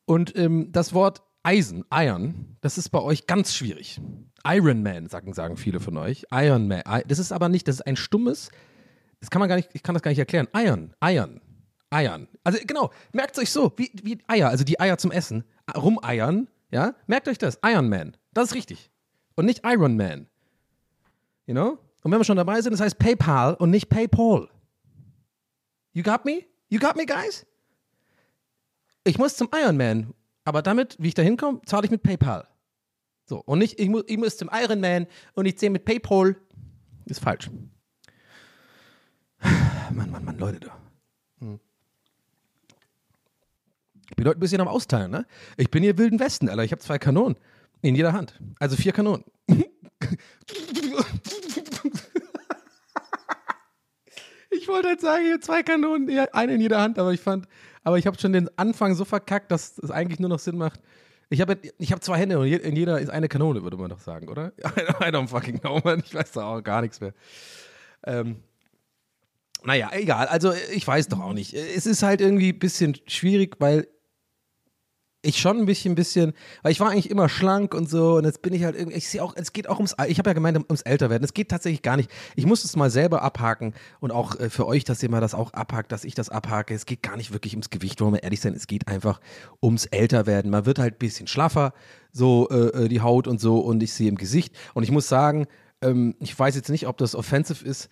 [0.04, 4.00] Und ähm, das Wort Eisen, Iron, das ist bei euch ganz schwierig.
[4.44, 6.26] Iron Man, sagen, sagen viele von euch.
[6.30, 6.82] Iron Man.
[7.08, 8.50] Das ist aber nicht, das ist ein stummes,
[9.22, 10.48] das kann man gar nicht, ich kann das gar nicht erklären.
[10.52, 11.40] Iron, Iron,
[11.90, 12.26] Eiern.
[12.42, 15.44] Also genau, merkt euch so, wie, wie Eier, also die Eier zum Essen.
[15.76, 16.96] Rumeiern, ja?
[17.06, 18.16] Merkt euch das, Iron Man.
[18.34, 18.90] Das ist richtig.
[19.36, 20.26] Und nicht Iron Man.
[21.46, 21.78] You know?
[22.02, 24.48] Und wenn wir schon dabei sind, das heißt PayPal und nicht PayPal.
[25.92, 26.44] You got me?
[26.68, 27.46] You got me, guys?
[29.04, 30.14] Ich muss zum Iron Man,
[30.44, 32.48] aber damit, wie ich da hinkomme, zahle ich mit PayPal.
[33.26, 36.34] So, und nicht, ich muss, ich muss zum Iron Man und ich zähle mit PayPal.
[37.04, 37.48] Ist falsch.
[39.92, 40.76] Mann, Mann, Mann, Leute da.
[41.40, 41.60] Hm.
[44.10, 45.26] Ich bin heute ein bisschen am Austeilen, ne?
[45.56, 46.64] Ich bin hier Wilden Westen, Alter.
[46.64, 47.36] Ich habe zwei Kanonen
[47.80, 48.40] in jeder Hand.
[48.58, 49.24] Also vier Kanonen.
[54.54, 57.48] Ich wollte jetzt sagen, hier zwei Kanonen, eine in jeder Hand, aber ich fand,
[57.82, 60.80] aber ich habe schon den Anfang so verkackt, dass es eigentlich nur noch Sinn macht.
[61.30, 63.98] Ich habe ich hab zwei Hände und in jeder ist eine Kanone, würde man doch
[63.98, 64.52] sagen, oder?
[64.58, 66.00] I don't fucking know, man.
[66.04, 67.14] Ich weiß da auch gar nichts mehr.
[68.04, 68.42] Ähm,
[69.64, 70.26] naja, egal.
[70.26, 71.54] Also ich weiß doch auch nicht.
[71.54, 73.86] Es ist halt irgendwie ein bisschen schwierig, weil
[75.22, 78.42] ich schon ein bisschen, bisschen, weil ich war eigentlich immer schlank und so und jetzt
[78.42, 80.56] bin ich halt irgendwie, ich sehe auch, es geht auch ums, ich habe ja gemeint,
[80.56, 81.24] ums Älterwerden.
[81.24, 82.10] Es geht tatsächlich gar nicht.
[82.34, 85.34] Ich muss es mal selber abhaken und auch äh, für euch, dass ihr mal das
[85.34, 86.74] auch abhakt, dass ich das abhake.
[86.74, 88.54] Es geht gar nicht wirklich ums Gewicht, wollen wir ehrlich sein.
[88.54, 89.20] Es geht einfach
[89.62, 90.50] ums Älterwerden.
[90.50, 91.72] Man wird halt ein bisschen schlaffer,
[92.12, 95.08] so äh, äh, die Haut und so und ich sehe im Gesicht und ich muss
[95.08, 95.46] sagen,
[95.82, 97.88] ähm, ich weiß jetzt nicht, ob das offensive ist,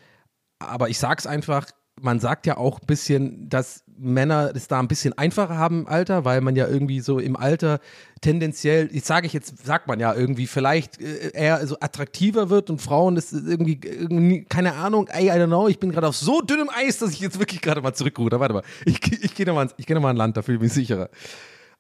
[0.61, 1.67] aber ich sag's einfach,
[2.01, 5.87] man sagt ja auch ein bisschen, dass Männer es da ein bisschen einfacher haben im
[5.87, 7.81] Alter, weil man ja irgendwie so im Alter
[8.23, 12.71] tendenziell, ich sage ich jetzt, sagt man ja irgendwie, vielleicht äh, eher so attraktiver wird
[12.71, 16.41] und Frauen ist irgendwie, keine Ahnung, ey, I don't know, ich bin gerade auf so
[16.41, 18.31] dünnem Eis, dass ich jetzt wirklich gerade mal zurückruhe.
[18.31, 20.73] Warte mal, ich, ich gehe nochmal geh noch mal an Land, da fühle ich mich
[20.73, 21.11] sicherer.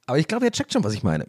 [0.06, 1.28] Aber ich glaube, ihr checkt schon, was ich meine.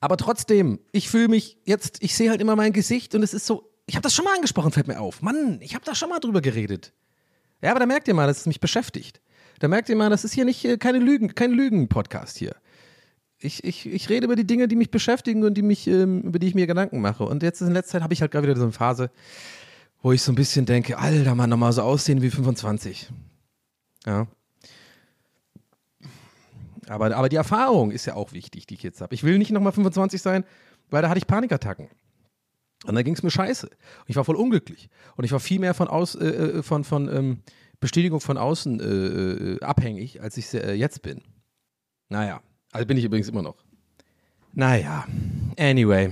[0.00, 3.44] Aber trotzdem, ich fühle mich jetzt, ich sehe halt immer mein Gesicht und es ist
[3.44, 5.20] so, ich habe das schon mal angesprochen, fällt mir auf.
[5.20, 6.92] Mann, ich habe da schon mal drüber geredet.
[7.60, 9.20] Ja, aber da merkt ihr mal, dass es mich beschäftigt.
[9.58, 12.54] Da merkt ihr mal, das ist hier nicht äh, keine Lügen, kein Lügen-Podcast hier.
[13.40, 16.38] Ich, ich, ich rede über die Dinge, die mich beschäftigen und die mich, ähm, über
[16.38, 17.24] die ich mir Gedanken mache.
[17.24, 19.10] Und jetzt in letzter Zeit habe ich halt gerade wieder so eine Phase,
[20.02, 23.10] wo ich so ein bisschen denke, Alter, Mann, nochmal so aussehen wie 25.
[24.06, 24.28] Ja.
[26.86, 29.16] Aber, aber die Erfahrung ist ja auch wichtig, die ich jetzt habe.
[29.16, 30.44] Ich will nicht nochmal 25 sein,
[30.90, 31.88] weil da hatte ich Panikattacken.
[32.86, 33.66] Und da ging es mir scheiße.
[33.66, 34.88] Und ich war voll unglücklich.
[35.16, 37.42] Und ich war viel mehr von, aus, äh, äh, von, von ähm,
[37.78, 41.22] Bestätigung von außen äh, äh, abhängig, als ich äh, jetzt bin.
[42.08, 42.40] Naja,
[42.72, 43.56] also bin ich übrigens immer noch.
[44.52, 45.06] Naja,
[45.58, 46.10] anyway.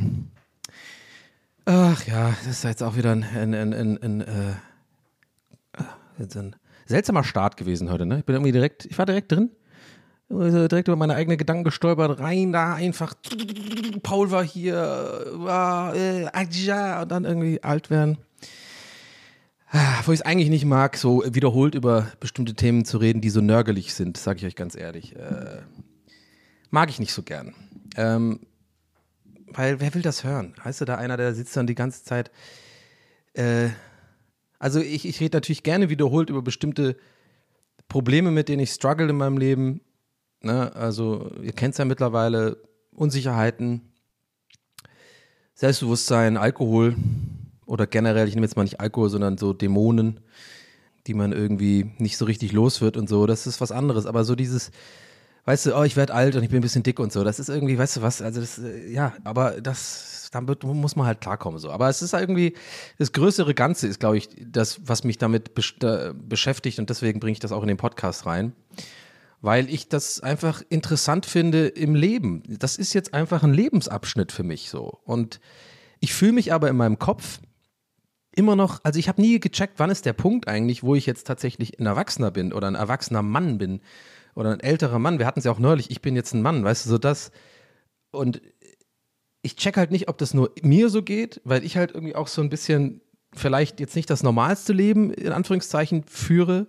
[1.65, 4.55] Ach ja, das ist jetzt auch wieder ein, ein, ein, ein, ein, äh,
[6.87, 8.07] seltsamer Start gewesen heute.
[8.07, 8.21] Ne?
[8.21, 9.51] Ich bin irgendwie direkt, ich war direkt drin.
[10.31, 13.15] Also direkt über meine eigenen Gedanken gestolpert, rein da einfach.
[14.03, 16.29] Paul war hier, war, äh,
[17.01, 18.19] und dann irgendwie alt werden.
[19.71, 23.31] Ah, Wo ich es eigentlich nicht mag, so wiederholt über bestimmte Themen zu reden, die
[23.31, 25.17] so nörgelig sind, sage ich euch ganz ehrlich.
[25.17, 25.63] Äh,
[26.71, 27.55] mag ich nicht so gern.
[27.97, 28.41] Ähm,
[29.53, 30.55] weil wer will das hören?
[30.63, 32.31] Heißt du da einer, der sitzt dann die ganze Zeit.
[33.35, 33.69] Äh,
[34.59, 36.97] also ich, ich rede natürlich gerne wiederholt über bestimmte
[37.89, 39.81] Probleme, mit denen ich struggle in meinem Leben.
[40.41, 40.75] Ne?
[40.75, 42.57] Also, ihr kennt es ja mittlerweile,
[42.95, 43.93] Unsicherheiten,
[45.55, 46.97] Selbstbewusstsein, Alkohol
[47.67, 50.21] oder generell, ich nehme jetzt mal nicht Alkohol, sondern so Dämonen,
[51.07, 53.27] die man irgendwie nicht so richtig los wird und so.
[53.27, 54.07] Das ist was anderes.
[54.07, 54.71] Aber so dieses,
[55.45, 57.25] weißt du, oh, ich werde alt und ich bin ein bisschen dick und so.
[57.25, 61.07] Das ist irgendwie, weißt du was, also das, äh, ja, aber das, damit muss man
[61.07, 61.71] halt klarkommen so.
[61.71, 62.55] Aber es ist irgendwie,
[62.99, 67.33] das größere Ganze ist, glaube ich, das, was mich damit besch- beschäftigt und deswegen bringe
[67.33, 68.53] ich das auch in den Podcast rein.
[69.41, 72.43] Weil ich das einfach interessant finde im Leben.
[72.59, 74.99] Das ist jetzt einfach ein Lebensabschnitt für mich so.
[75.05, 75.41] Und
[76.01, 77.41] ich fühle mich aber in meinem Kopf
[78.35, 81.27] immer noch, also ich habe nie gecheckt, wann ist der Punkt eigentlich, wo ich jetzt
[81.27, 83.81] tatsächlich ein Erwachsener bin oder ein erwachsener Mann bin
[84.35, 85.19] oder ein älterer Mann.
[85.19, 87.33] Wir hatten es ja auch neulich, ich bin jetzt ein Mann, weißt du, so das.
[88.11, 88.41] Und
[89.43, 92.29] ich check halt nicht, ob das nur mir so geht, weil ich halt irgendwie auch
[92.29, 93.01] so ein bisschen
[93.35, 96.69] vielleicht jetzt nicht das normalste Leben in Anführungszeichen führe.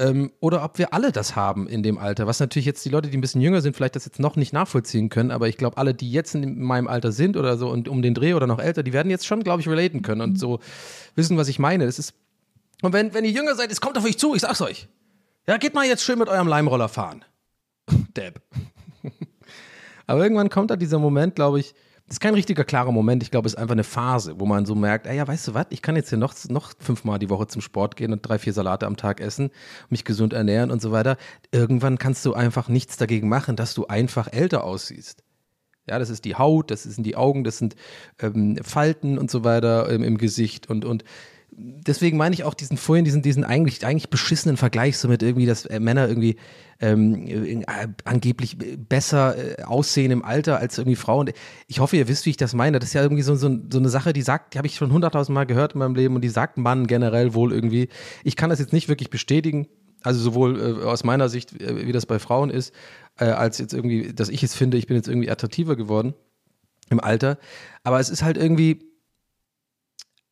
[0.00, 2.28] Ähm, oder ob wir alle das haben in dem Alter.
[2.28, 4.52] Was natürlich jetzt die Leute, die ein bisschen jünger sind, vielleicht das jetzt noch nicht
[4.52, 7.88] nachvollziehen können, aber ich glaube, alle, die jetzt in meinem Alter sind oder so und
[7.88, 10.38] um den Dreh oder noch älter, die werden jetzt schon, glaube ich, relaten können und
[10.38, 10.60] so
[11.16, 11.84] wissen, was ich meine.
[11.84, 12.14] Das ist.
[12.80, 14.88] Und wenn, wenn ihr jünger seid, es kommt auf euch zu, ich sag's euch.
[15.48, 17.24] Ja, geht mal jetzt schön mit eurem Leimroller fahren.
[18.14, 18.40] Dab.
[20.06, 21.74] Aber irgendwann kommt da dieser Moment, glaube ich,
[22.08, 23.22] das ist kein richtiger klarer Moment.
[23.22, 25.54] Ich glaube, es ist einfach eine Phase, wo man so merkt, ey, ja, weißt du
[25.54, 28.38] was, ich kann jetzt hier noch, noch fünfmal die Woche zum Sport gehen und drei,
[28.38, 29.50] vier Salate am Tag essen,
[29.90, 31.18] mich gesund ernähren und so weiter.
[31.52, 35.22] Irgendwann kannst du einfach nichts dagegen machen, dass du einfach älter aussiehst.
[35.86, 37.76] Ja, das ist die Haut, das sind die Augen, das sind
[38.20, 41.04] ähm, Falten und so weiter ähm, im Gesicht und, und
[41.58, 45.46] deswegen meine ich auch diesen vorhin, diesen, diesen eigentlich, eigentlich beschissenen Vergleich so mit irgendwie,
[45.46, 46.36] dass äh, Männer irgendwie
[46.80, 47.64] ähm, äh,
[48.04, 48.56] angeblich
[48.88, 51.30] besser äh, aussehen im Alter als irgendwie Frauen.
[51.66, 52.78] Ich hoffe, ihr wisst, wie ich das meine.
[52.78, 54.92] Das ist ja irgendwie so, so, so eine Sache, die sagt, die habe ich schon
[54.92, 57.88] hunderttausend Mal gehört in meinem Leben und die sagt Mann generell wohl irgendwie.
[58.22, 59.66] Ich kann das jetzt nicht wirklich bestätigen.
[60.02, 62.72] Also sowohl äh, aus meiner Sicht, äh, wie das bei Frauen ist,
[63.18, 66.14] äh, als jetzt irgendwie, dass ich es finde, ich bin jetzt irgendwie attraktiver geworden
[66.88, 67.38] im Alter.
[67.82, 68.87] Aber es ist halt irgendwie,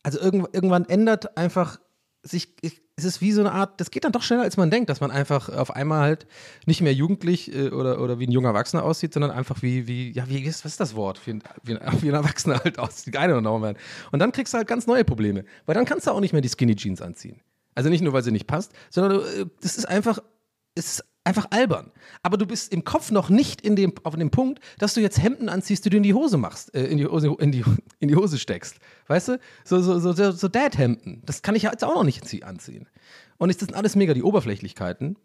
[0.07, 1.81] also irgend, irgendwann ändert einfach
[2.23, 2.55] sich,
[2.95, 5.01] es ist wie so eine Art, das geht dann doch schneller, als man denkt, dass
[5.01, 6.27] man einfach auf einmal halt
[6.65, 10.13] nicht mehr jugendlich äh, oder, oder wie ein junger Erwachsener aussieht, sondern einfach wie, wie,
[10.13, 11.19] ja, wie ist, was ist das Wort?
[11.27, 13.15] Wie ein, wie ein, wie ein Erwachsener halt aussieht.
[13.15, 13.75] I don't.
[14.13, 16.41] Und dann kriegst du halt ganz neue Probleme, weil dann kannst du auch nicht mehr
[16.41, 17.41] die Skinny Jeans anziehen.
[17.75, 20.19] Also nicht nur, weil sie nicht passt, sondern äh, das ist einfach,
[20.73, 21.91] es ist einfach albern.
[22.23, 25.21] Aber du bist im Kopf noch nicht in dem, auf dem Punkt, dass du jetzt
[25.21, 27.63] Hemden anziehst, die du in die Hose machst, äh, in, die Hose, in, die,
[27.99, 28.77] in die Hose steckst.
[29.07, 29.39] Weißt du?
[29.63, 31.21] So, so, so, so, Dad-Hemden.
[31.25, 32.87] Das kann ich jetzt auch noch nicht anziehen.
[33.37, 35.17] Und das sind alles mega die Oberflächlichkeiten.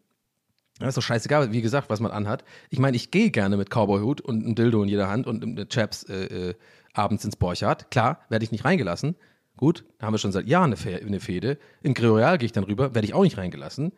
[0.78, 2.44] Das ist doch scheißegal, wie gesagt, was man anhat.
[2.70, 5.70] Ich meine, ich gehe gerne mit Cowboy-Hut und einem Dildo in jeder Hand und mit
[5.70, 6.54] Chaps äh, äh,
[6.92, 7.90] abends ins Borchardt.
[7.90, 9.16] Klar, werde ich nicht reingelassen.
[9.56, 11.58] Gut, da haben wir schon seit Jahren eine, Fehde.
[11.82, 13.92] In Greoreal gehe ich dann rüber, werde ich auch nicht reingelassen.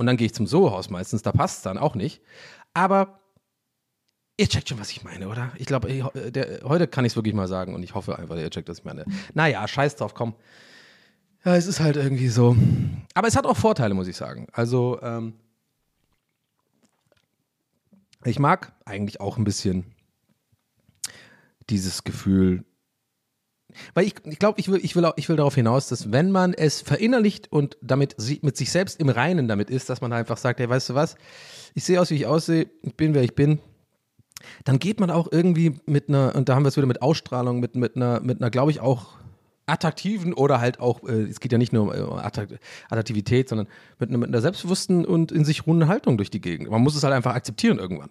[0.00, 2.22] Und dann gehe ich zum Soho-Haus meistens, da passt es dann auch nicht.
[2.72, 3.20] Aber
[4.38, 5.52] ihr checkt schon, was ich meine, oder?
[5.58, 5.90] Ich glaube,
[6.64, 8.84] heute kann ich es wirklich mal sagen und ich hoffe einfach, ihr checkt, was ich
[8.86, 9.04] meine.
[9.34, 10.34] Naja, scheiß drauf, komm.
[11.44, 12.56] Ja, es ist halt irgendwie so.
[13.12, 14.46] Aber es hat auch Vorteile, muss ich sagen.
[14.52, 15.34] Also, ähm,
[18.24, 19.84] ich mag eigentlich auch ein bisschen
[21.68, 22.64] dieses Gefühl,
[23.94, 26.54] weil ich, ich glaube, ich will, ich, will ich will darauf hinaus, dass wenn man
[26.54, 30.60] es verinnerlicht und damit mit sich selbst im Reinen damit ist, dass man einfach sagt,
[30.60, 31.16] hey, weißt du was,
[31.74, 33.60] ich sehe aus, wie ich aussehe, ich bin, wer ich bin,
[34.64, 37.60] dann geht man auch irgendwie mit einer, und da haben wir es wieder mit Ausstrahlung,
[37.60, 39.18] mit, mit einer, mit einer, glaube ich, auch
[39.66, 42.22] attraktiven oder halt auch, äh, es geht ja nicht nur um äh,
[42.88, 46.70] Attraktivität, sondern mit einer, mit einer selbstbewussten und in sich ruhenden Haltung durch die Gegend.
[46.70, 48.10] Man muss es halt einfach akzeptieren irgendwann.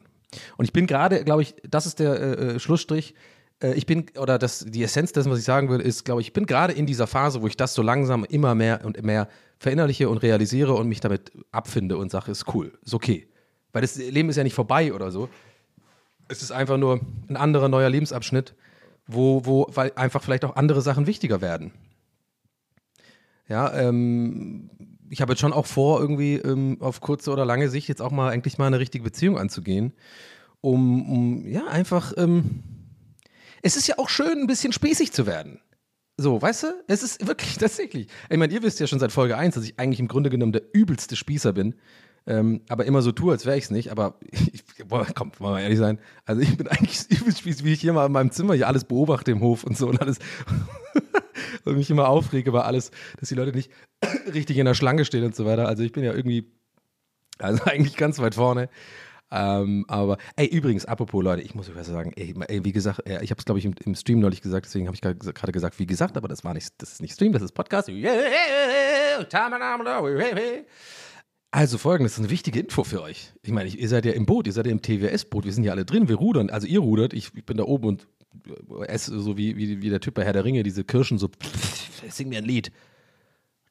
[0.57, 3.15] Und ich bin gerade, glaube ich, das ist der äh, Schlussstrich,
[3.61, 6.33] ich bin, oder das, die Essenz dessen, was ich sagen will, ist, glaube ich, ich
[6.33, 10.09] bin gerade in dieser Phase, wo ich das so langsam immer mehr und mehr verinnerliche
[10.09, 13.27] und realisiere und mich damit abfinde und sage, ist cool, ist okay.
[13.73, 15.27] Weil das Leben ist ja nicht vorbei oder so.
[16.29, 18.55] Es ist einfach nur ein anderer neuer Lebensabschnitt,
[19.07, 21.73] wo, wo weil einfach vielleicht auch andere Sachen wichtiger werden.
[23.49, 24.69] Ja, ähm,
[25.09, 28.11] ich habe jetzt schon auch vor, irgendwie ähm, auf kurze oder lange Sicht jetzt auch
[28.11, 29.93] mal eigentlich mal eine richtige Beziehung anzugehen,
[30.61, 32.13] um, um ja, einfach.
[32.15, 32.63] Ähm,
[33.61, 35.59] es ist ja auch schön, ein bisschen spießig zu werden.
[36.17, 36.67] So, weißt du?
[36.87, 38.07] Es ist wirklich tatsächlich.
[38.29, 40.51] Ich meine, ihr wisst ja schon seit Folge 1, dass ich eigentlich im Grunde genommen
[40.51, 41.75] der übelste Spießer bin.
[42.27, 43.89] Ähm, aber immer so tue, als wäre ich es nicht.
[43.89, 44.19] Aber
[44.51, 45.99] ich, boah, komm, wollen wir ehrlich sein.
[46.25, 48.83] Also ich bin eigentlich übelst spießig, wie ich hier mal in meinem Zimmer hier alles
[48.83, 50.19] beobachte im Hof und so und alles.
[51.63, 53.71] und mich immer aufrege über alles, dass die Leute nicht
[54.33, 55.67] richtig in der Schlange stehen und so weiter.
[55.67, 56.51] Also ich bin ja irgendwie,
[57.37, 58.69] also eigentlich ganz weit vorne.
[59.31, 63.01] Ähm, aber, ey, übrigens, apropos Leute, ich muss euch was sagen, ey, ey wie gesagt,
[63.05, 65.51] ey, ich habe es, glaube ich, im, im, Stream neulich gesagt, deswegen habe ich gerade
[65.51, 67.89] gesagt, wie gesagt, aber das war nicht, das ist nicht Stream, das ist Podcast.
[71.51, 73.33] Also folgendes, das ist eine wichtige Info für euch.
[73.41, 75.71] Ich meine, ihr seid ja im Boot, ihr seid ja im TWS-Boot, wir sind ja
[75.71, 76.49] alle drin, wir rudern.
[76.49, 78.07] Also ihr rudert, ich, ich bin da oben und
[78.79, 81.29] äh, esse so wie, wie, wie der Typ bei Herr der Ringe, diese Kirschen so,
[82.09, 82.71] sing mir ein Lied.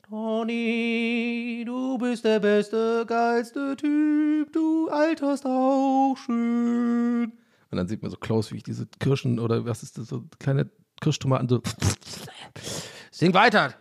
[0.09, 7.31] Toni, du bist der beste, geilste Typ, du alterst auch schön.
[7.71, 10.25] Und dann sieht man so close, wie ich diese Kirschen oder was ist das, so
[10.38, 10.71] kleine
[11.03, 11.61] Kirschtomaten so.
[13.11, 13.75] Sing weiter.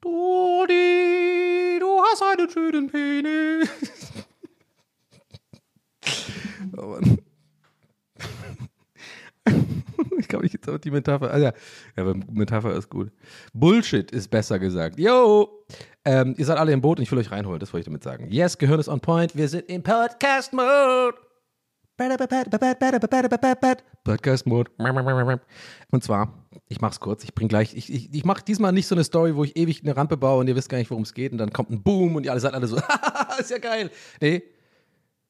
[0.00, 3.68] Toni, du hast einen schönen Penis.
[6.76, 7.18] oh Mann.
[10.18, 11.30] Ich glaube, ich jetzt auch die Metapher.
[11.30, 11.52] Also, ja,
[11.96, 13.12] aber Metapher ist gut.
[13.52, 14.98] Bullshit ist besser gesagt.
[14.98, 15.64] Yo!
[16.04, 18.02] Ähm, ihr seid alle im Boot und ich will euch reinholen, das wollte ich damit
[18.02, 18.28] sagen.
[18.30, 19.36] Yes, Gehirn ist on point.
[19.36, 21.14] Wir sind im Podcast-Mode.
[24.04, 24.70] Podcast-Mode.
[25.90, 28.94] Und zwar, ich mach's kurz, ich bring gleich, ich, ich, ich mach diesmal nicht so
[28.94, 31.14] eine Story, wo ich ewig eine Rampe baue und ihr wisst gar nicht, worum es
[31.14, 32.76] geht und dann kommt ein Boom und ihr alle seid alle so,
[33.38, 33.90] ist ja geil.
[34.20, 34.42] Nee,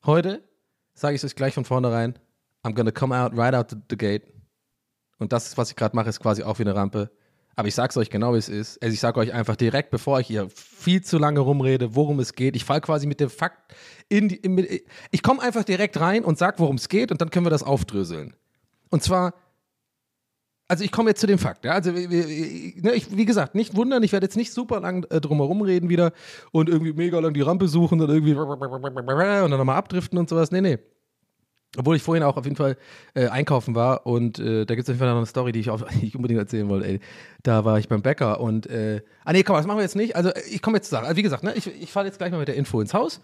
[0.06, 0.42] heute
[0.94, 2.14] sage ich es euch gleich von vornherein,
[2.64, 4.22] I'm gonna come out right out the, the gate
[5.22, 7.10] und das, was ich gerade mache, ist quasi auch wie eine Rampe.
[7.54, 8.82] Aber ich sag's euch genau, wie es ist.
[8.82, 12.34] Also ich sage euch einfach direkt, bevor ich hier viel zu lange rumrede, worum es
[12.34, 12.56] geht.
[12.56, 13.74] Ich fall quasi mit dem Fakt
[14.08, 14.36] in die.
[14.36, 14.66] In,
[15.10, 17.62] ich komme einfach direkt rein und sag, worum es geht, und dann können wir das
[17.62, 18.34] aufdröseln.
[18.90, 19.34] Und zwar.
[20.68, 21.66] Also ich komme jetzt zu dem Fakt.
[21.66, 21.72] Ja?
[21.72, 25.20] Also wie, ne, ich, wie gesagt, nicht wundern, ich werde jetzt nicht super lang äh,
[25.20, 26.12] drumherum reden wieder
[26.50, 28.32] und irgendwie mega lang die Rampe suchen und irgendwie
[29.44, 30.50] und dann nochmal abdriften und sowas.
[30.50, 30.78] Nee, nee.
[31.78, 32.76] Obwohl ich vorhin auch auf jeden Fall
[33.14, 35.60] äh, einkaufen war und äh, da gibt es auf jeden Fall noch eine Story, die
[35.60, 36.86] ich, auch, ich unbedingt erzählen wollte.
[36.86, 37.00] Ey.
[37.42, 40.14] Da war ich beim Bäcker und, äh, ah nee, komm, das machen wir jetzt nicht.
[40.14, 42.30] Also ich komme jetzt zu sagen, also, wie gesagt, ne, ich, ich fahre jetzt gleich
[42.30, 43.20] mal mit der Info ins Haus.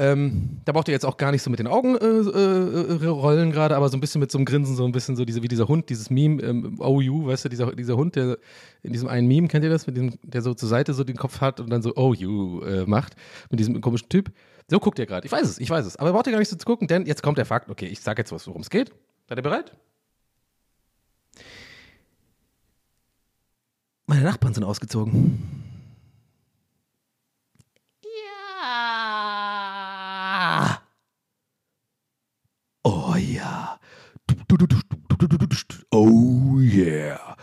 [0.00, 3.50] Ähm, da braucht ihr jetzt auch gar nicht so mit den Augen äh, äh, rollen
[3.50, 5.48] gerade, aber so ein bisschen mit so einem Grinsen, so ein bisschen so diese, wie
[5.48, 8.38] dieser Hund, dieses Meme, ähm, OU, weißt du, dieser, dieser Hund, der
[8.82, 11.16] in diesem einen Meme, kennt ihr das, mit dem, der so zur Seite so den
[11.16, 13.16] Kopf hat und dann so OU äh, macht,
[13.50, 14.30] mit diesem komischen Typ.
[14.70, 15.26] So guckt ihr gerade.
[15.26, 15.96] Ich weiß es, ich weiß es.
[15.96, 17.70] Aber braucht ihr gar nicht so zu gucken, denn jetzt kommt der Fakt.
[17.70, 18.92] Okay, ich sage jetzt was, worum es geht.
[19.28, 19.72] Seid ihr bereit?
[24.06, 25.64] Meine Nachbarn sind ausgezogen.
[28.02, 30.82] Ja.
[32.84, 33.78] Oh ja.
[35.90, 37.36] Oh yeah.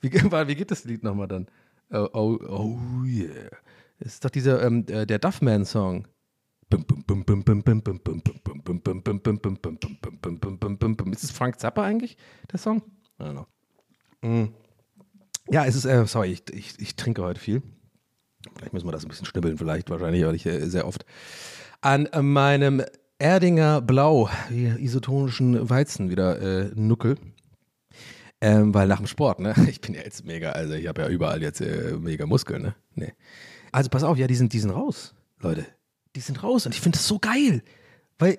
[0.00, 1.46] Wie, wie geht das Lied nochmal dann?
[1.90, 3.50] Oh, oh, oh yeah.
[3.98, 6.06] Das ist doch dieser, ähm, der Duffman-Song.
[11.12, 12.16] Ist es Frank Zappa eigentlich,
[12.50, 12.82] der Song?
[13.20, 13.46] I don't know.
[14.22, 14.52] Mm.
[15.48, 17.62] Ja, es ist, äh, sorry, ich, ich, ich, trinke heute viel.
[18.56, 21.06] Vielleicht müssen wir das ein bisschen schnibbeln, vielleicht, wahrscheinlich, weil ich äh, sehr oft
[21.86, 22.82] an meinem
[23.20, 27.16] Erdinger Blau, isotonischen Weizen wieder äh, nuckel.
[28.40, 29.54] Ähm, weil nach dem Sport, ne?
[29.68, 32.74] Ich bin ja jetzt mega, also ich habe ja überall jetzt äh, mega Muskeln, ne?
[32.96, 33.12] Nee.
[33.70, 35.64] Also pass auf, ja, die sind, die sind raus, Leute.
[36.16, 37.62] Die sind raus und ich finde das so geil.
[38.18, 38.38] Weil,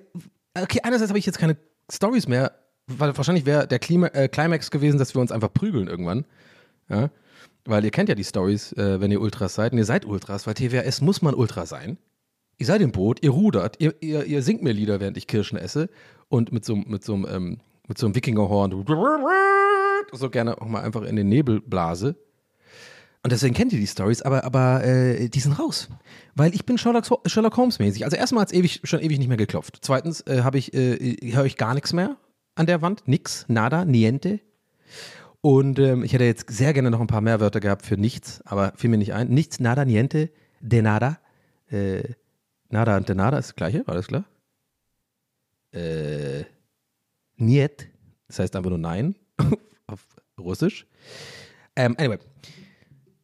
[0.62, 1.56] okay, einerseits habe ich jetzt keine
[1.90, 2.52] Stories mehr,
[2.88, 6.26] weil wahrscheinlich wäre der Klima, äh, Climax gewesen, dass wir uns einfach prügeln irgendwann.
[6.90, 7.12] Ja?
[7.64, 9.72] Weil ihr kennt ja die Stories, äh, wenn ihr Ultras seid.
[9.72, 11.98] Und ihr seid Ultras, weil TWS muss man Ultra sein.
[12.58, 15.58] Ihr seid im Boot, ihr rudert, ihr, ihr, ihr singt mir Lieder, während ich Kirschen
[15.58, 15.90] esse.
[16.30, 18.72] Und mit so, mit so, ähm, mit so einem Wikingerhorn
[20.12, 22.16] so gerne auch mal einfach in den Nebel blase.
[23.24, 25.90] Und deswegen kennt ihr die Stories, aber, aber äh, die sind raus.
[26.36, 28.06] Weil ich bin Sherlock, Sherlock Holmes mäßig.
[28.06, 29.80] Also erstmal hat es ewig, schon ewig nicht mehr geklopft.
[29.82, 32.18] Zweitens äh, ich, äh, höre ich gar nichts mehr
[32.56, 33.04] an der Wand.
[33.06, 34.40] Nix, nada, niente.
[35.42, 38.42] Und ähm, ich hätte jetzt sehr gerne noch ein paar mehr Wörter gehabt für nichts,
[38.46, 39.30] aber fiel mir nicht ein.
[39.30, 40.30] Nichts, nada, niente,
[40.62, 41.20] de nada.
[41.70, 42.04] Äh,
[42.70, 44.26] nada und de nada ist das gleiche, alles klar?
[45.74, 46.46] Äh,
[47.36, 47.90] niet,
[48.28, 49.16] das heißt einfach nur nein
[49.88, 50.06] auf
[50.40, 50.86] Russisch.
[51.76, 52.18] Ähm, anyway.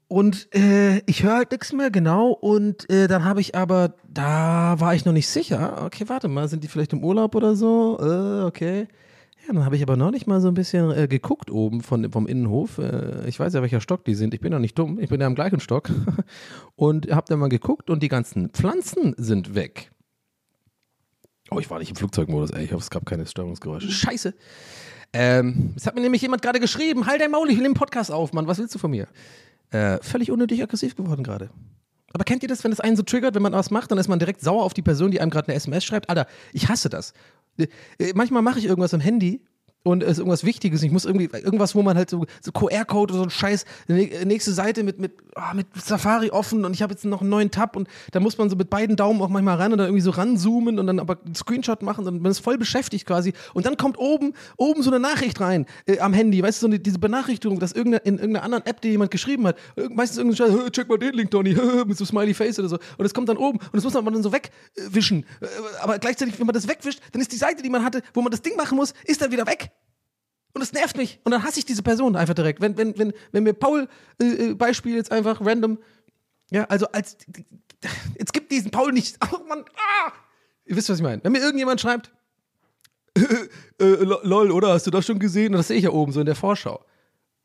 [0.08, 2.30] Und äh, ich höre halt nichts mehr genau.
[2.30, 5.84] Und äh, dann habe ich aber, da war ich noch nicht sicher.
[5.86, 7.98] Okay, warte mal, sind die vielleicht im Urlaub oder so?
[8.00, 8.88] Äh, okay.
[9.46, 12.10] Ja, dann habe ich aber noch nicht mal so ein bisschen äh, geguckt oben von,
[12.12, 12.78] vom Innenhof.
[12.78, 14.34] Äh, ich weiß ja, welcher Stock die sind.
[14.34, 15.00] Ich bin doch nicht dumm.
[15.00, 15.90] Ich bin ja am gleichen Stock.
[16.76, 19.92] und habe dann mal geguckt und die ganzen Pflanzen sind weg.
[21.52, 22.64] Oh, ich war nicht im Flugzeugmodus, ey.
[22.64, 23.92] Ich hoffe, es gab keine Störungsgeräusche.
[23.92, 24.34] Scheiße.
[25.12, 28.12] Ähm, es hat mir nämlich jemand gerade geschrieben, halt dein Maul, ich will den Podcast
[28.12, 29.08] auf, Mann, was willst du von mir?
[29.72, 31.50] Äh, völlig unnötig aggressiv geworden gerade.
[32.14, 34.08] Aber kennt ihr das, wenn das einen so triggert, wenn man was macht, dann ist
[34.08, 36.10] man direkt sauer auf die Person, die einem gerade eine SMS schreibt?
[36.10, 37.14] Alter, ich hasse das.
[37.58, 39.42] Äh, manchmal mache ich irgendwas am Handy
[39.84, 40.82] und es ist irgendwas Wichtiges.
[40.84, 44.24] Ich muss irgendwie, irgendwas, wo man halt so, so QR-Code oder so ein Scheiß, nä-
[44.26, 47.52] nächste Seite mit, mit, ah, mit Safari offen und ich habe jetzt noch einen neuen
[47.52, 50.02] Tab und da muss man so mit beiden Daumen auch manchmal ran und dann irgendwie
[50.02, 53.34] so ranzoomen und dann aber einen Screenshot machen und man ist voll beschäftigt quasi.
[53.54, 56.68] Und dann kommt oben, oben so eine Nachricht rein äh, am Handy, weißt du, so
[56.68, 60.18] eine, diese Benachrichtigung, dass irgendeine, in irgendeiner anderen App, die jemand geschrieben hat, irg- meistens
[60.18, 62.78] irgendein Scheiß, "Hö, check mal den Link, Donny, mit so Smiley Face oder so.
[62.98, 65.26] Und es kommt dann oben und das muss man dann so wegwischen.
[65.42, 65.48] Äh,
[65.82, 68.32] Aber gleichzeitig, wenn man das wegwischt, dann ist die Seite, die man hatte, wo man
[68.32, 69.72] das Ding machen muss, ist dann wieder weg.
[70.54, 71.20] Und das nervt mich.
[71.24, 72.62] Und dann hasse ich diese Person einfach direkt.
[72.62, 73.88] Wenn, wenn, wenn, wenn mir Paul
[74.22, 75.80] äh, äh, Beispiel jetzt einfach random,
[76.52, 77.18] ja, also als
[78.18, 79.18] jetzt gibt diesen Paul nicht.
[79.34, 80.12] Oh Mann, ah!
[80.66, 81.24] Ihr wisst, was ich meine.
[81.24, 82.12] Wenn mir irgendjemand schreibt,
[83.18, 83.24] äh,
[83.80, 85.54] lo- lol, oder hast du das schon gesehen?
[85.54, 86.86] Und das sehe ich ja oben so in der Vorschau.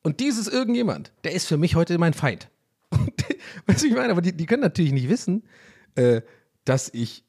[0.03, 2.49] Und dieses irgendjemand, der ist für mich heute mein Feind.
[3.67, 4.13] weißt du, ich meine?
[4.13, 5.45] Aber die, die können natürlich nicht wissen,
[5.95, 6.21] äh,
[6.65, 7.25] dass ich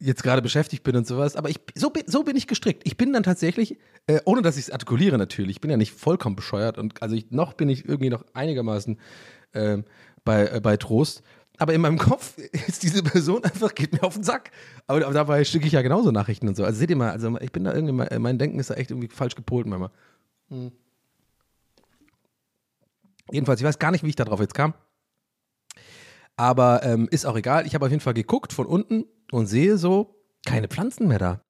[0.00, 2.82] jetzt gerade beschäftigt bin und sowas, aber ich, so, bin, so bin ich gestrickt.
[2.86, 5.92] Ich bin dann tatsächlich, äh, ohne dass ich es artikuliere natürlich, ich bin ja nicht
[5.92, 8.98] vollkommen bescheuert und also ich, noch bin ich irgendwie noch einigermaßen
[9.52, 9.84] ähm,
[10.24, 11.22] bei, äh, bei Trost.
[11.58, 14.50] Aber in meinem Kopf ist diese Person einfach, geht mir auf den Sack.
[14.86, 16.64] Aber, aber dabei schicke ich ja genauso Nachrichten und so.
[16.64, 19.08] Also seht ihr mal, also ich bin da irgendwie, mein- Denken ist da echt irgendwie
[19.08, 19.90] falsch gepolt manchmal.
[20.48, 20.72] Hm.
[23.30, 24.72] Jedenfalls, ich weiß gar nicht, wie ich darauf jetzt kam.
[26.36, 27.66] Aber ähm, ist auch egal.
[27.66, 30.16] Ich habe auf jeden Fall geguckt von unten und sehe so
[30.46, 31.44] keine Pflanzen mehr da.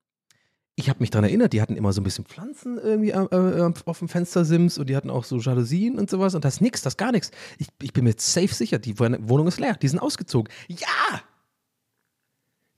[0.76, 3.98] Ich habe mich daran erinnert, die hatten immer so ein bisschen Pflanzen irgendwie äh, auf
[3.98, 6.94] dem Fenstersims und die hatten auch so Jalousien und sowas und das ist nix, das
[6.94, 7.30] ist gar nichts.
[7.58, 10.52] Ich, ich bin mir safe sicher, die Wohnung ist leer, die sind ausgezogen.
[10.68, 11.22] Ja!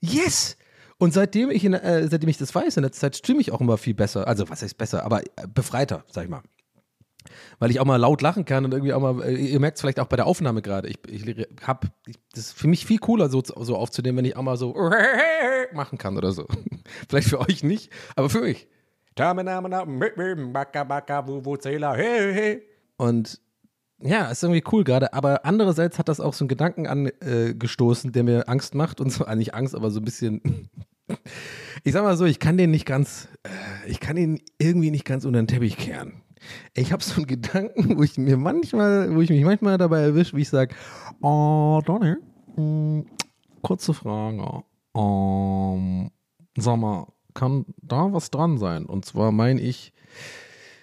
[0.01, 0.57] Yes!
[0.97, 3.61] Und seitdem ich, in, äh, seitdem ich das weiß, in der Zeit stimme ich auch
[3.61, 4.27] immer viel besser.
[4.27, 6.43] Also, was heißt besser, aber äh, befreiter, sag ich mal
[7.59, 9.81] weil ich auch mal laut lachen kann und irgendwie auch mal, äh, ihr merkt es
[9.81, 12.99] vielleicht auch bei der Aufnahme gerade, ich, ich hab, ich, das ist für mich viel
[12.99, 14.75] cooler so, so aufzunehmen, wenn ich auch mal so
[15.73, 16.47] machen kann oder so.
[17.09, 18.67] vielleicht für euch nicht, aber für mich.
[22.97, 23.39] Und
[24.05, 28.23] ja, ist irgendwie cool gerade, aber andererseits hat das auch so einen Gedanken angestoßen, der
[28.23, 30.69] mir Angst macht und so, äh, nicht Angst, aber so ein bisschen,
[31.83, 35.05] ich sag mal so, ich kann den nicht ganz, äh, ich kann ihn irgendwie nicht
[35.05, 36.22] ganz unter den Teppich kehren.
[36.73, 40.35] Ich habe so einen Gedanken, wo ich mir manchmal, wo ich mich manchmal dabei erwische,
[40.35, 40.75] wie ich sage,
[41.21, 42.15] oh, Donny,
[42.55, 43.03] mh,
[43.61, 44.63] kurze Frage.
[44.95, 46.11] Ähm,
[46.57, 48.85] sag mal, kann da was dran sein?
[48.85, 49.93] Und zwar meine ich,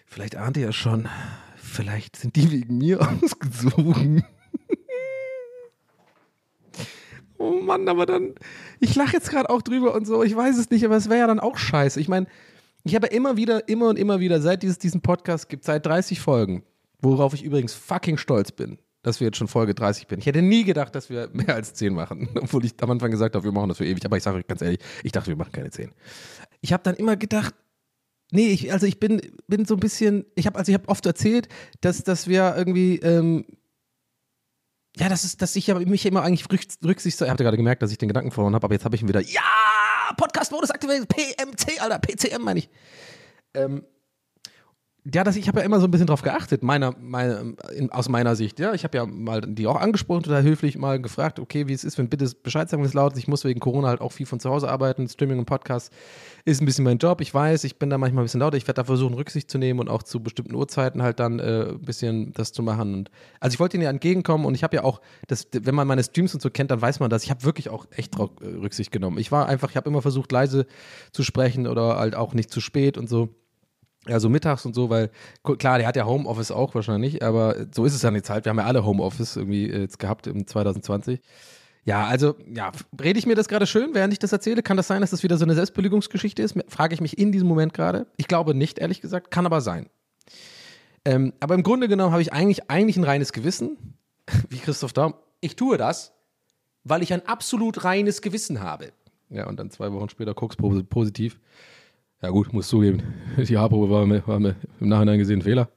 [0.06, 1.08] vielleicht ahnt ihr ja schon,
[1.56, 4.24] vielleicht sind die wegen mir ausgezogen.
[7.38, 8.34] oh Mann, aber dann,
[8.80, 11.20] ich lache jetzt gerade auch drüber und so, ich weiß es nicht, aber es wäre
[11.20, 12.00] ja dann auch scheiße.
[12.00, 12.26] Ich meine,
[12.84, 16.20] ich habe immer wieder, immer und immer wieder, seit es diesen Podcast gibt, seit 30
[16.20, 16.62] Folgen,
[17.00, 20.18] worauf ich übrigens fucking stolz bin, dass wir jetzt schon Folge 30 bin.
[20.18, 23.34] Ich hätte nie gedacht, dass wir mehr als 10 machen, obwohl ich am Anfang gesagt
[23.34, 24.04] habe, wir machen das für ewig.
[24.04, 25.92] Aber ich sage euch ganz ehrlich, ich dachte, wir machen keine 10.
[26.60, 27.54] Ich habe dann immer gedacht,
[28.32, 31.48] nee, ich, also ich bin, bin so ein bisschen, ich habe also habe oft erzählt,
[31.80, 33.44] dass, dass wir irgendwie, ähm,
[35.00, 37.90] ja, das ist, dass ich mich immer eigentlich rück- rücksichts, ich habe gerade gemerkt, dass
[37.90, 39.40] ich den Gedanken verloren habe, aber jetzt habe ich ihn wieder, ja,
[40.16, 42.70] Podcast-Modus aktiviert, PMC, Alter, PCM meine ich.
[43.54, 43.84] Ähm,
[45.04, 48.10] ja, das, ich habe ja immer so ein bisschen drauf geachtet, meiner, meine, in, aus
[48.10, 48.58] meiner Sicht.
[48.58, 51.84] Ja, ich habe ja mal die auch angesprochen, total höflich mal gefragt, okay, wie es
[51.84, 53.18] ist, wenn bitte Bescheid sagen, wenn es laut ist.
[53.18, 55.08] Ich muss wegen Corona halt auch viel von zu Hause arbeiten.
[55.08, 55.90] Streaming und Podcast
[56.44, 57.22] ist ein bisschen mein Job.
[57.22, 58.58] Ich weiß, ich bin da manchmal ein bisschen lauter.
[58.58, 61.70] Ich werde da versuchen, Rücksicht zu nehmen und auch zu bestimmten Uhrzeiten halt dann äh,
[61.70, 62.92] ein bisschen das zu machen.
[62.92, 63.10] Und,
[63.40, 66.04] also ich wollte Ihnen ja entgegenkommen und ich habe ja auch, das, wenn man meine
[66.04, 67.24] Streams und so kennt, dann weiß man das.
[67.24, 69.16] Ich habe wirklich auch echt drauf äh, Rücksicht genommen.
[69.16, 70.66] Ich war einfach, ich habe immer versucht, leise
[71.10, 73.30] zu sprechen oder halt auch nicht zu spät und so.
[74.08, 75.10] Ja, so mittags und so, weil
[75.58, 78.46] klar, der hat ja Homeoffice auch wahrscheinlich, aber so ist es ja jetzt halt.
[78.46, 81.20] Wir haben ja alle Homeoffice irgendwie äh, jetzt gehabt im 2020.
[81.84, 84.62] Ja, also, ja, rede ich mir das gerade schön, während ich das erzähle?
[84.62, 86.54] Kann das sein, dass das wieder so eine Selbstbelügungsgeschichte ist?
[86.68, 88.06] Frage ich mich in diesem Moment gerade.
[88.16, 89.88] Ich glaube nicht, ehrlich gesagt, kann aber sein.
[91.04, 93.96] Ähm, aber im Grunde genommen habe ich eigentlich, eigentlich ein reines Gewissen,
[94.48, 95.14] wie Christoph Daum.
[95.40, 96.12] Ich tue das,
[96.84, 98.92] weil ich ein absolut reines Gewissen habe.
[99.30, 101.40] Ja, und dann zwei Wochen später Koksprobe positiv.
[102.22, 103.02] Ja gut, muss zugeben,
[103.38, 105.70] die Haarprobe war mir, war mir im Nachhinein gesehen ein Fehler.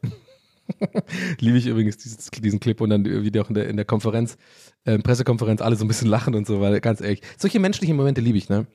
[1.40, 4.38] Liebe ich übrigens dieses, diesen Clip und dann wieder auch in der, in der Konferenz,
[4.86, 8.22] äh, Pressekonferenz, alle so ein bisschen lachen und so, weil ganz ehrlich, solche menschlichen Momente
[8.22, 8.68] liebe ich, ne?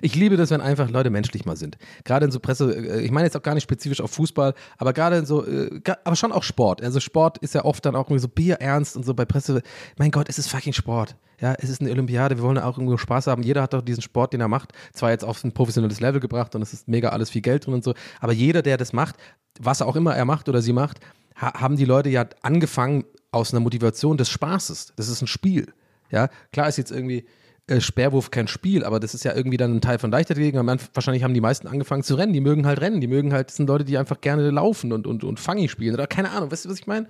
[0.00, 1.78] Ich liebe das, wenn einfach Leute menschlich mal sind.
[2.04, 4.92] Gerade in so Presse, äh, ich meine jetzt auch gar nicht spezifisch auf Fußball, aber
[4.92, 6.82] gerade in so, äh, aber schon auch Sport.
[6.82, 9.62] Also Sport ist ja oft dann auch irgendwie so bierernst und so bei Presse.
[9.98, 11.16] Mein Gott, es ist fucking Sport.
[11.40, 13.42] Ja, es ist eine Olympiade, wir wollen auch irgendwo Spaß haben.
[13.42, 16.54] Jeder hat doch diesen Sport, den er macht, zwar jetzt auf ein professionelles Level gebracht
[16.54, 19.16] und es ist mega alles viel Geld drin und so, aber jeder, der das macht,
[19.58, 21.00] was auch immer er macht oder sie macht,
[21.36, 24.92] ha haben die Leute ja angefangen aus einer Motivation des Spaßes.
[24.96, 25.72] Das ist ein Spiel.
[26.10, 27.24] Ja, klar ist jetzt irgendwie
[27.70, 30.54] äh, Sperrwurf kein Spiel, aber das ist ja irgendwie dann ein Teil von Leichtathletik.
[30.94, 32.32] Wahrscheinlich haben die meisten angefangen zu rennen.
[32.32, 33.00] Die mögen halt rennen.
[33.00, 35.94] Die mögen halt, das sind Leute, die einfach gerne laufen und, und, und Fangi spielen
[35.94, 36.50] oder keine Ahnung.
[36.50, 37.06] Weißt du, was ich meine?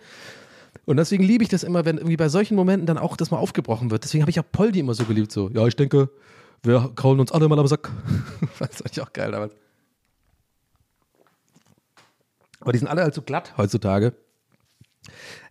[0.85, 3.39] Und deswegen liebe ich das immer, wenn irgendwie bei solchen Momenten dann auch das mal
[3.39, 4.05] aufgebrochen wird.
[4.05, 5.33] Deswegen habe ich auch Poldi immer so geliebt.
[5.33, 6.11] So, ja, ich denke,
[6.63, 7.91] wir kraulen uns alle mal am Sack.
[8.59, 9.55] das fand ich auch geil damals.
[12.61, 14.15] Aber die sind alle halt so glatt heutzutage.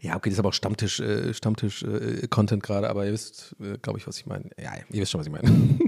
[0.02, 4.00] Ja, okay, das ist aber auch Stammtisch, äh, Stammtisch-Content gerade, aber ihr wisst, äh, glaube
[4.00, 4.50] ich, was ich meine.
[4.62, 5.50] Ja, ihr wisst schon, was ich meine.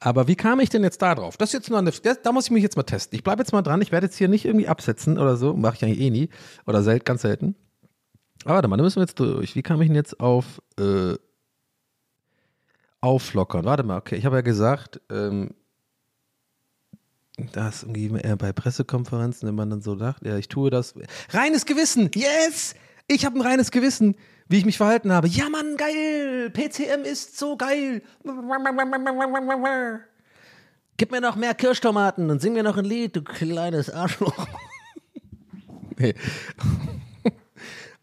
[0.00, 1.36] aber wie kam ich denn jetzt da drauf?
[1.36, 3.16] Das jetzt nur eine, das, da muss ich mich jetzt mal testen.
[3.16, 3.82] Ich bleibe jetzt mal dran.
[3.82, 5.54] Ich werde jetzt hier nicht irgendwie absetzen oder so.
[5.54, 6.28] Mache ich eigentlich eh nie.
[6.66, 7.54] Oder sel ganz selten.
[8.44, 9.56] Aber warte mal, da müssen wir jetzt durch.
[9.56, 11.14] Wie kam ich denn jetzt auf äh,
[13.00, 13.64] auflockern?
[13.64, 14.16] Warte mal, okay.
[14.16, 15.54] Ich habe ja gesagt, ähm,
[17.52, 20.94] das irgendwie eher bei Pressekonferenzen, wenn man dann so dacht, ja, ich tue das.
[21.30, 22.74] Reines Gewissen, yes!
[23.06, 24.16] Ich habe ein reines Gewissen,
[24.48, 25.28] wie ich mich verhalten habe.
[25.28, 26.50] Ja, Mann, geil!
[26.50, 28.02] PCM ist so geil!
[30.96, 34.46] Gib mir noch mehr Kirschtomaten und sing mir noch ein Lied, du kleines Arschloch.
[35.98, 36.14] nee.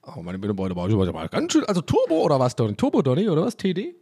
[0.03, 2.75] Oh, meine Mitarbeiter war ganz schön, also Turbo oder was, Donny?
[2.75, 3.57] Turbo, Donny, oder was?
[3.57, 3.95] TD?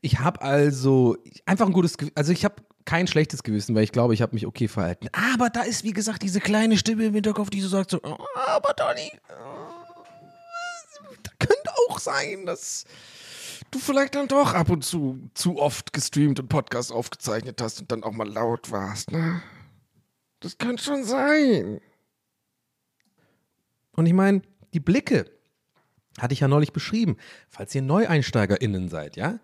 [0.00, 1.16] Ich habe also
[1.46, 4.34] einfach ein gutes, Gew- also ich habe kein schlechtes Gewissen, weil ich glaube, ich habe
[4.34, 5.08] mich okay verhalten.
[5.12, 8.18] Aber da ist, wie gesagt, diese kleine Stimme im Hinterkopf, die so sagt so, "Oh,
[8.46, 9.10] aber Donny,
[11.22, 12.84] da könnte auch sein, dass
[13.70, 17.90] du vielleicht dann doch ab und zu zu oft gestreamt und Podcast aufgezeichnet hast und
[17.90, 19.42] dann auch mal laut warst, ne?
[20.40, 21.80] Das könnte schon sein.
[23.92, 24.42] Und ich meine,
[24.74, 25.30] die Blicke
[26.18, 27.16] hatte ich ja neulich beschrieben.
[27.48, 29.40] Falls ihr NeueinsteigerInnen seid, ja,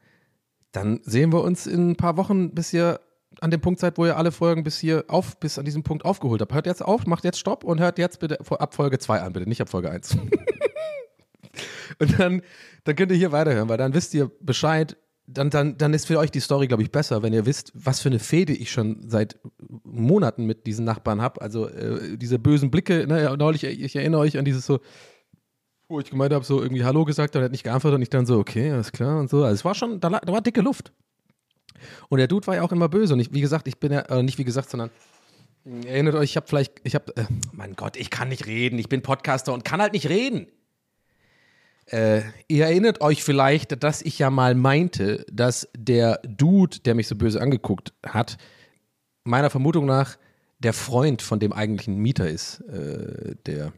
[0.72, 3.00] dann sehen wir uns in ein paar Wochen, bis ihr
[3.40, 6.04] an dem Punkt seid, wo ihr alle Folgen bis hier auf, bis an diesem Punkt
[6.04, 6.52] aufgeholt habt.
[6.52, 9.48] Hört jetzt auf, macht jetzt Stopp und hört jetzt bitte ab Folge 2 an, bitte,
[9.48, 10.16] nicht ab Folge 1.
[11.98, 12.42] und dann,
[12.84, 14.96] dann könnt ihr hier weiterhören, weil dann wisst ihr Bescheid.
[15.26, 18.00] Dann, dann, dann ist für euch die Story, glaube ich, besser, wenn ihr wisst, was
[18.00, 19.38] für eine Fehde ich schon seit
[19.84, 21.40] Monaten mit diesen Nachbarn habe.
[21.40, 24.80] Also äh, diese bösen Blicke, ne, neulich, ich erinnere euch an dieses so,
[25.90, 28.10] wo ich gemeint habe, so irgendwie Hallo gesagt, und er hat nicht geantwortet und ich
[28.10, 29.44] dann so, okay, alles klar und so.
[29.44, 30.92] Also es war schon, da, da war dicke Luft.
[32.08, 33.14] Und der Dude war ja auch immer böse.
[33.14, 34.90] Und ich, wie gesagt, ich bin ja, äh, nicht wie gesagt, sondern
[35.86, 38.78] erinnert euch, ich habe vielleicht, ich habe, äh, mein Gott, ich kann nicht reden.
[38.78, 40.46] Ich bin Podcaster und kann halt nicht reden.
[41.86, 47.08] Äh, ihr erinnert euch vielleicht, dass ich ja mal meinte, dass der Dude, der mich
[47.08, 48.36] so böse angeguckt hat,
[49.24, 50.16] meiner Vermutung nach
[50.60, 53.72] der Freund von dem eigentlichen Mieter ist, äh, der,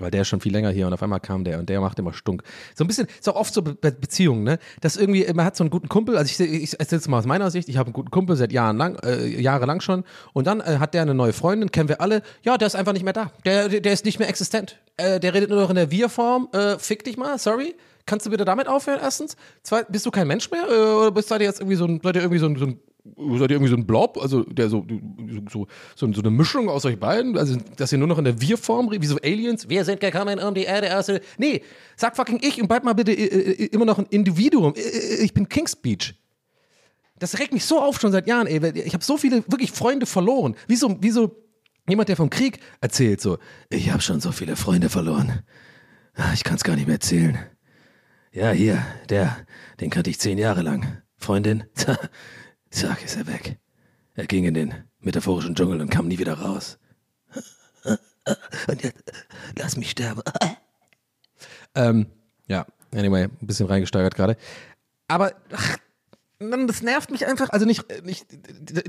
[0.00, 1.98] weil der ist schon viel länger hier und auf einmal kam der und der macht
[1.98, 2.42] immer Stunk.
[2.74, 4.58] So ein bisschen, ist auch oft so Be Be Beziehungen, ne?
[4.80, 7.50] Dass irgendwie, man hat so einen guten Kumpel, also ich, ich es mal aus meiner
[7.50, 10.78] Sicht, ich habe einen guten Kumpel seit Jahren lang, äh, jahrelang schon und dann äh,
[10.78, 13.32] hat der eine neue Freundin, kennen wir alle, ja, der ist einfach nicht mehr da.
[13.44, 14.78] Der, der, ist nicht mehr existent.
[14.96, 17.74] Äh, der redet nur noch in der Wir-Form, äh, fick dich mal, sorry.
[18.06, 19.36] Kannst du bitte damit aufhören, erstens?
[19.62, 20.64] Zweitens, bist du kein Mensch mehr?
[20.68, 22.66] Äh, oder bist seid ihr jetzt irgendwie so ein, seid ihr irgendwie so ein, so
[22.66, 24.86] ein Seid ihr irgendwie so ein Blob, also der so,
[25.50, 27.36] so, so, so eine Mischung aus euch beiden?
[27.38, 29.68] Also, dass ihr nur noch in der Wir-Form wie so Aliens?
[29.68, 31.10] Wir sind gekommen, um die Erde aus.
[31.38, 31.62] Nee,
[31.96, 34.74] sag fucking ich und bleib mal bitte äh, äh, immer noch ein Individuum.
[34.74, 36.14] Äh, äh, Ich bin King's Speech.
[37.18, 38.78] Das regt mich so auf schon seit Jahren, ey.
[38.80, 40.54] Ich habe so viele wirklich Freunde verloren.
[40.68, 41.36] Wie so, wie so
[41.88, 43.38] jemand, der vom Krieg erzählt, so.
[43.68, 45.42] Ich habe schon so viele Freunde verloren.
[46.14, 47.38] Ah, Ich kann es gar nicht mehr erzählen.
[48.32, 49.36] Ja, hier, der,
[49.80, 51.02] den kannte ich zehn Jahre lang.
[51.18, 51.64] Freundin,
[52.70, 53.58] zack, ist er weg.
[54.14, 56.78] Er ging in den metaphorischen Dschungel und kam nie wieder raus.
[58.68, 59.02] Und jetzt,
[59.58, 60.22] lass mich sterben.
[61.74, 62.06] ähm,
[62.46, 64.36] ja, anyway, ein bisschen reingesteigert gerade.
[65.08, 65.78] Aber, ach,
[66.38, 67.50] das nervt mich einfach.
[67.50, 68.26] Also nicht, nicht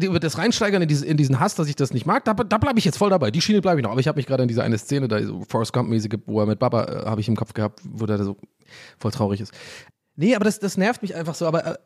[0.01, 2.57] über das Reinsteigern in, diese, in diesen Hass, dass ich das nicht mag, da, da
[2.57, 3.29] bleibe ich jetzt voll dabei.
[3.29, 3.91] Die Schiene bleibe ich noch.
[3.91, 6.45] Aber ich habe mich gerade in diese eine Szene, da so Forrest Gump-mäßige, wo er
[6.45, 8.38] mit Baba, äh, habe ich im Kopf gehabt, wo der so
[8.97, 9.53] voll traurig ist.
[10.15, 11.45] Nee, aber das, das nervt mich einfach so.
[11.45, 11.77] Aber äh,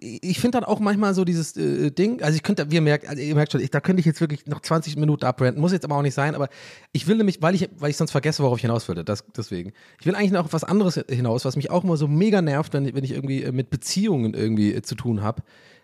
[0.00, 3.22] ich finde dann auch manchmal so dieses äh, Ding, also ich könnte, wir merkt, also
[3.22, 5.84] ihr merkt schon, ich, da könnte ich jetzt wirklich noch 20 Minuten abrenten, muss jetzt
[5.84, 6.48] aber auch nicht sein, aber
[6.92, 9.72] ich will nämlich, weil ich, weil ich sonst vergesse, worauf ich hinaus will, das, deswegen.
[10.00, 12.94] Ich will eigentlich noch was anderes hinaus, was mich auch immer so mega nervt, wenn,
[12.94, 15.42] wenn ich irgendwie äh, mit Beziehungen irgendwie äh, zu tun habe.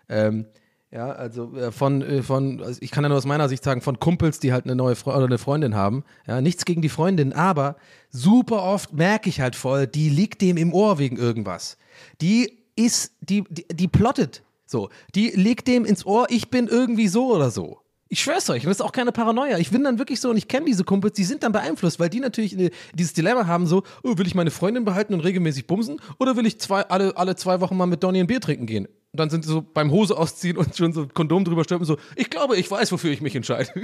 [0.09, 0.45] Ähm,
[0.91, 3.81] ja, also äh, von, äh, von, also ich kann ja nur aus meiner Sicht sagen,
[3.81, 6.03] von Kumpels, die halt eine neue Fre oder eine Freundin haben.
[6.27, 7.77] Ja, nichts gegen die Freundin, aber
[8.09, 11.77] super oft merke ich halt voll, die liegt dem im Ohr wegen irgendwas.
[12.19, 14.89] Die ist, die, die, die plottet so.
[15.15, 17.81] Die legt dem ins Ohr, ich bin irgendwie so oder so.
[18.07, 19.57] Ich schwör's euch, das ist auch keine Paranoia.
[19.57, 22.09] Ich bin dann wirklich so und ich kenne diese Kumpels, die sind dann beeinflusst, weil
[22.09, 25.65] die natürlich äh, dieses Dilemma haben: so, oh, will ich meine Freundin behalten und regelmäßig
[25.65, 28.65] bumsen oder will ich zwei, alle, alle zwei Wochen mal mit Donny ein Bier trinken
[28.65, 28.85] gehen?
[28.85, 31.97] Und dann sind sie so beim Hose ausziehen und schon so Kondom drüber stülpen, so,
[32.15, 33.69] ich glaube, ich weiß, wofür ich mich entscheide.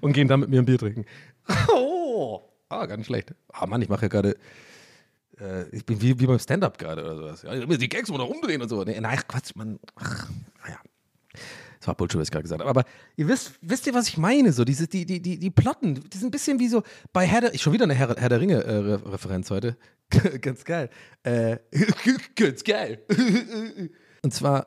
[0.00, 1.04] und gehen dann mit mir ein Bier trinken.
[1.68, 3.34] Oh, ah, gar nicht schlecht.
[3.52, 4.36] Ah, Mann, ich mache ja gerade
[5.40, 7.42] Äh, ich bin wie, wie beim Stand-up gerade oder sowas.
[7.42, 8.82] Ja, die Gags mal noch umdrehen und so.
[8.84, 9.78] Nee, nein, Quatsch, man.
[9.96, 10.28] Ach,
[10.62, 10.78] naja.
[11.84, 12.70] Das war Bullshit, was ich gerade gesagt habe.
[12.70, 12.84] Aber
[13.16, 14.52] ihr wisst, wisst ihr, was ich meine?
[14.52, 16.82] So, diese, die, die, die, die Plotten, die sind ein bisschen wie so
[17.12, 19.76] bei Herr der, schon wieder eine Herr, Herr der Ringe-Referenz heute.
[20.40, 20.88] ganz geil.
[21.24, 21.58] Äh,
[22.36, 23.02] ganz geil.
[24.22, 24.66] und zwar,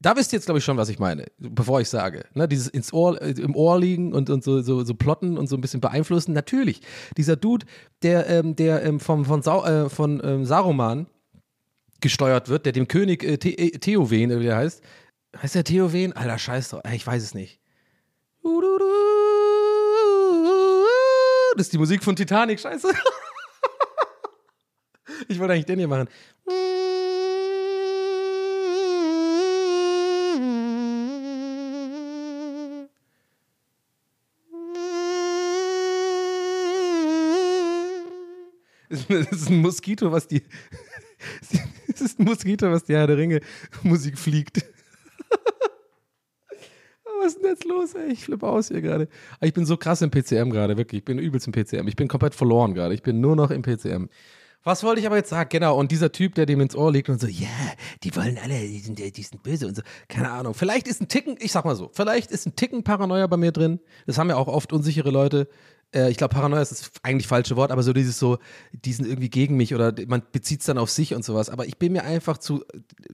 [0.00, 2.24] da wisst ihr jetzt, glaube ich, schon, was ich meine, bevor ich sage.
[2.34, 5.48] Ne, dieses ins Ohr, äh, im Ohr liegen und, und so, so, so plotten und
[5.48, 6.32] so ein bisschen beeinflussen.
[6.32, 6.80] Natürlich,
[7.16, 7.66] dieser Dude,
[8.02, 11.06] der, ähm, der ähm, vom, von, Sau, äh, von ähm, Saruman
[12.00, 14.82] gesteuert wird, der dem König äh, The äh, Theowen, wie der heißt,
[15.40, 16.12] heißt der Theowen?
[16.12, 16.82] Alter, scheiß drauf.
[16.92, 17.60] Ich weiß es nicht.
[21.56, 22.88] Das ist die Musik von Titanic, scheiße.
[25.28, 26.08] Ich wollte eigentlich den hier machen.
[39.08, 40.42] Das ist ein Moskito, was die.
[41.88, 43.40] Das ist ein Moskito, was die Herr der Ringe
[43.82, 44.58] Musik fliegt.
[47.20, 48.12] Was ist denn jetzt los, ey?
[48.12, 49.08] Ich flippe aus hier gerade.
[49.40, 50.98] Ich bin so krass im PCM gerade, wirklich.
[50.98, 51.88] Ich bin übelst im PCM.
[51.88, 52.92] Ich bin komplett verloren gerade.
[52.92, 54.08] Ich bin nur noch im PCM.
[54.64, 55.50] Was wollte ich aber jetzt sagen?
[55.50, 57.48] Genau, und dieser Typ, der dem ins Ohr liegt und so, ja,
[58.02, 59.82] die wollen alle, die sind, die sind böse und so.
[60.08, 60.54] Keine Ahnung.
[60.54, 63.52] Vielleicht ist ein Ticken, ich sag mal so, vielleicht ist ein Ticken Paranoia bei mir
[63.52, 63.78] drin.
[64.06, 65.48] Das haben ja auch oft unsichere Leute.
[65.94, 68.38] Äh, ich glaube, Paranoia ist das eigentlich falsche Wort, aber so dieses so,
[68.72, 71.48] die sind irgendwie gegen mich oder man bezieht es dann auf sich und sowas.
[71.48, 72.64] Aber ich bin mir einfach zu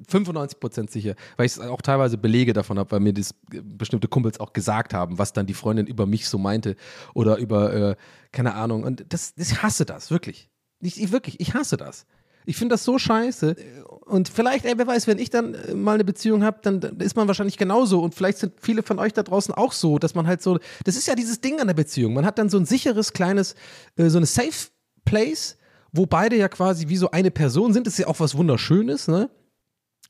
[0.08, 4.40] 95% sicher, weil ich auch teilweise Belege davon habe, weil mir das äh, bestimmte Kumpels
[4.40, 6.76] auch gesagt haben, was dann die Freundin über mich so meinte
[7.14, 7.96] oder über, äh,
[8.32, 8.84] keine Ahnung.
[8.84, 10.48] Und das, ich hasse das, wirklich.
[10.80, 12.06] Ich, ich wirklich, ich hasse das.
[12.46, 13.56] Ich finde das so scheiße.
[14.06, 16.98] Und vielleicht, ey, wer weiß, wenn ich dann äh, mal eine Beziehung habe, dann, dann
[16.98, 18.00] ist man wahrscheinlich genauso.
[18.00, 20.96] Und vielleicht sind viele von euch da draußen auch so, dass man halt so, das
[20.96, 22.14] ist ja dieses Ding an der Beziehung.
[22.14, 23.54] Man hat dann so ein sicheres, kleines,
[23.96, 24.68] äh, so eine Safe
[25.04, 25.56] Place,
[25.92, 27.86] wo beide ja quasi wie so eine Person sind.
[27.86, 29.30] Das ist ja auch was Wunderschönes, ne?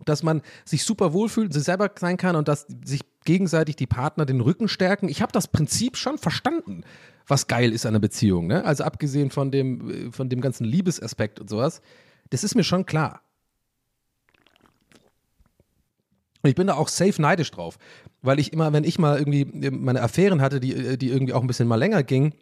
[0.06, 4.24] Dass man sich super wohlfühlt, sich selber sein kann und dass sich gegenseitig die Partner
[4.24, 5.08] den Rücken stärken.
[5.08, 6.84] Ich habe das Prinzip schon verstanden,
[7.26, 8.46] was geil ist an einer Beziehung.
[8.46, 8.64] Ne?
[8.64, 11.82] Also abgesehen von dem, äh, von dem ganzen Liebesaspekt und sowas.
[12.30, 13.22] Das ist mir schon klar.
[16.42, 17.78] Ich bin da auch safe neidisch drauf,
[18.22, 21.46] weil ich immer, wenn ich mal irgendwie meine Affären hatte, die, die irgendwie auch ein
[21.46, 22.32] bisschen mal länger gingen,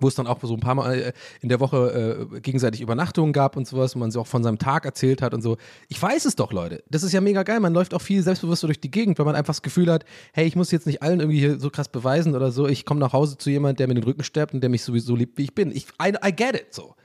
[0.00, 3.32] wo es dann auch so ein paar Mal äh, in der Woche äh, gegenseitig Übernachtungen
[3.32, 5.56] gab und sowas, wo man sich auch von seinem Tag erzählt hat und so.
[5.88, 6.82] Ich weiß es doch, Leute.
[6.90, 7.60] Das ist ja mega geil.
[7.60, 10.46] Man läuft auch viel selbstbewusster durch die Gegend, weil man einfach das Gefühl hat, hey,
[10.46, 12.66] ich muss jetzt nicht allen irgendwie hier so krass beweisen oder so.
[12.66, 15.14] Ich komme nach Hause zu jemandem, der mir den Rücken sterbt und der mich sowieso
[15.14, 15.70] liebt, wie ich bin.
[15.70, 16.96] Ich, I, I get it so.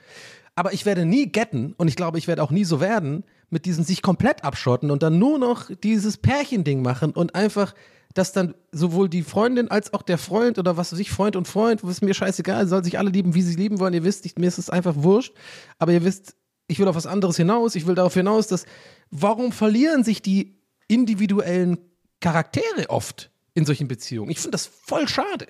[0.59, 3.63] Aber ich werde nie getten und ich glaube, ich werde auch nie so werden, mit
[3.63, 7.73] diesem sich komplett abschotten und dann nur noch dieses Pärchending machen und einfach
[8.13, 11.47] dass dann sowohl die Freundin als auch der Freund oder was weiß ich, Freund und
[11.47, 13.93] Freund, ist mir scheißegal, sollen sich alle lieben, wie sie lieben wollen.
[13.93, 15.31] Ihr wisst, ich, mir ist es einfach wurscht.
[15.77, 16.35] Aber ihr wisst,
[16.67, 17.75] ich will auf was anderes hinaus.
[17.75, 18.65] Ich will darauf hinaus, dass,
[19.11, 20.57] warum verlieren sich die
[20.87, 21.77] individuellen
[22.19, 24.31] Charaktere oft in solchen Beziehungen?
[24.31, 25.45] Ich finde das voll schade.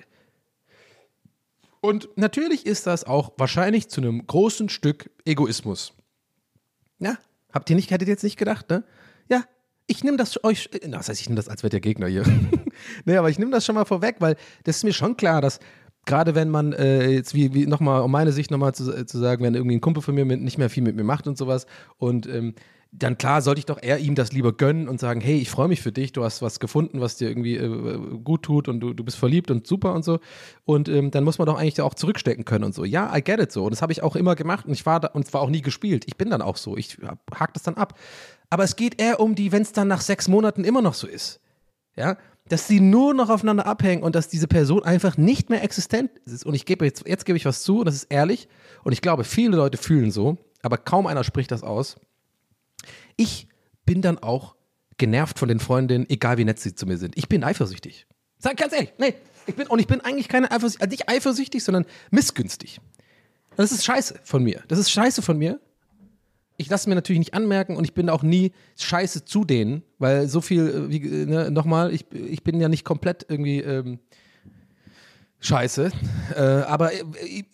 [1.80, 5.94] Und natürlich ist das auch wahrscheinlich zu einem großen Stück Egoismus.
[6.98, 7.16] Ja,
[7.52, 8.84] habt ihr nicht, hättet ihr jetzt nicht gedacht, ne?
[9.28, 9.44] Ja,
[9.86, 12.24] ich nehme das euch, na, das heißt, ich nehme das als wäre der Gegner hier.
[13.04, 15.58] nee, aber ich nehme das schon mal vorweg, weil das ist mir schon klar, dass
[16.04, 19.18] gerade wenn man äh, jetzt wie, wie nochmal, um meine Sicht nochmal zu, äh, zu
[19.18, 21.38] sagen, wenn irgendwie ein Kumpel von mir mit, nicht mehr viel mit mir macht und
[21.38, 21.66] sowas
[21.98, 22.54] und ähm,
[22.92, 25.68] dann klar sollte ich doch eher ihm das lieber gönnen und sagen, hey, ich freue
[25.68, 28.92] mich für dich, du hast was gefunden, was dir irgendwie äh, gut tut und du,
[28.92, 30.18] du bist verliebt und super und so.
[30.64, 32.84] Und ähm, dann muss man doch eigentlich auch zurückstecken können und so.
[32.84, 33.64] Ja, I get it so.
[33.64, 35.62] Und das habe ich auch immer gemacht und ich war da und war auch nie
[35.62, 36.04] gespielt.
[36.06, 36.76] Ich bin dann auch so.
[36.76, 36.98] Ich
[37.32, 37.96] hake das dann ab.
[38.50, 41.06] Aber es geht eher um die, wenn es dann nach sechs Monaten immer noch so
[41.06, 41.40] ist.
[41.96, 42.16] Ja,
[42.48, 46.44] dass sie nur noch aufeinander abhängen und dass diese Person einfach nicht mehr existent ist.
[46.44, 48.48] Und ich gebe jetzt, jetzt gebe ich was zu und das ist ehrlich.
[48.82, 51.96] Und ich glaube, viele Leute fühlen so, aber kaum einer spricht das aus.
[53.20, 53.48] Ich
[53.84, 54.56] bin dann auch
[54.96, 57.16] genervt von den Freundinnen, egal wie nett sie zu mir sind.
[57.18, 58.06] Ich bin eifersüchtig.
[58.38, 59.14] Sag ganz ehrlich, nee,
[59.46, 62.80] ich bin, und ich bin eigentlich keine eifersüchtig, also nicht eifersüchtig, sondern missgünstig.
[63.56, 64.62] Das ist scheiße von mir.
[64.68, 65.60] Das ist scheiße von mir,
[66.60, 70.28] ich lasse mir natürlich nicht anmerken und ich bin auch nie scheiße zu denen, weil
[70.28, 73.98] so viel, äh, wie, ne, nochmal, ich, ich bin ja nicht komplett irgendwie ähm,
[75.40, 75.90] scheiße.
[76.36, 77.02] Äh, aber äh,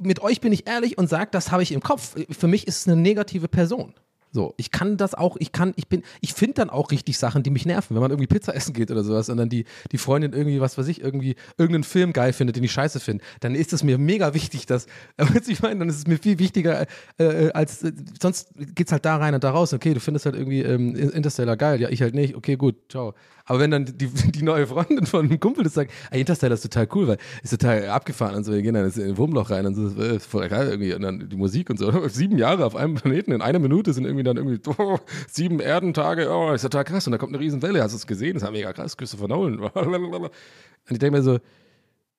[0.03, 2.17] mit euch bin ich ehrlich und sage, das habe ich im Kopf.
[2.31, 3.95] Für mich ist es eine negative Person.
[4.37, 7.43] So, ich kann das auch, ich kann, ich bin, ich finde dann auch richtig Sachen,
[7.43, 9.97] die mich nerven, wenn man irgendwie Pizza essen geht oder sowas und dann die, die
[9.97, 13.55] Freundin irgendwie, was weiß ich, irgendwie irgendeinen Film geil findet, den ich scheiße finde, dann
[13.55, 16.82] ist es mir mega wichtig, dass, weißt ich meine, dann ist es mir viel wichtiger,
[17.18, 20.26] äh, äh, als, äh, sonst geht's halt da rein und da raus, okay, du findest
[20.26, 23.14] halt irgendwie ähm, Interstellar geil, ja, ich halt nicht, okay, gut, ciao.
[23.47, 26.62] Aber wenn dann die, die neue Freundin von einem Kumpel das sagt, ey, Interstellar ist
[26.62, 29.66] total cool, weil ist total abgefahren und so, wir gehen dann in ein Wurmloch rein
[29.66, 32.76] und so, das voll geil irgendwie und dann die Musik und so, sieben Jahre auf
[32.76, 36.84] einem Planeten in einer Minute sind irgendwie dann irgendwie oh, sieben Erdentage, oh, ist total
[36.84, 38.97] krass und da kommt eine riesen Welle, hast du es gesehen, das ist mega krass,
[38.97, 39.61] Christopher Nolan.
[39.61, 40.30] Und
[40.90, 41.38] ich denke mir so,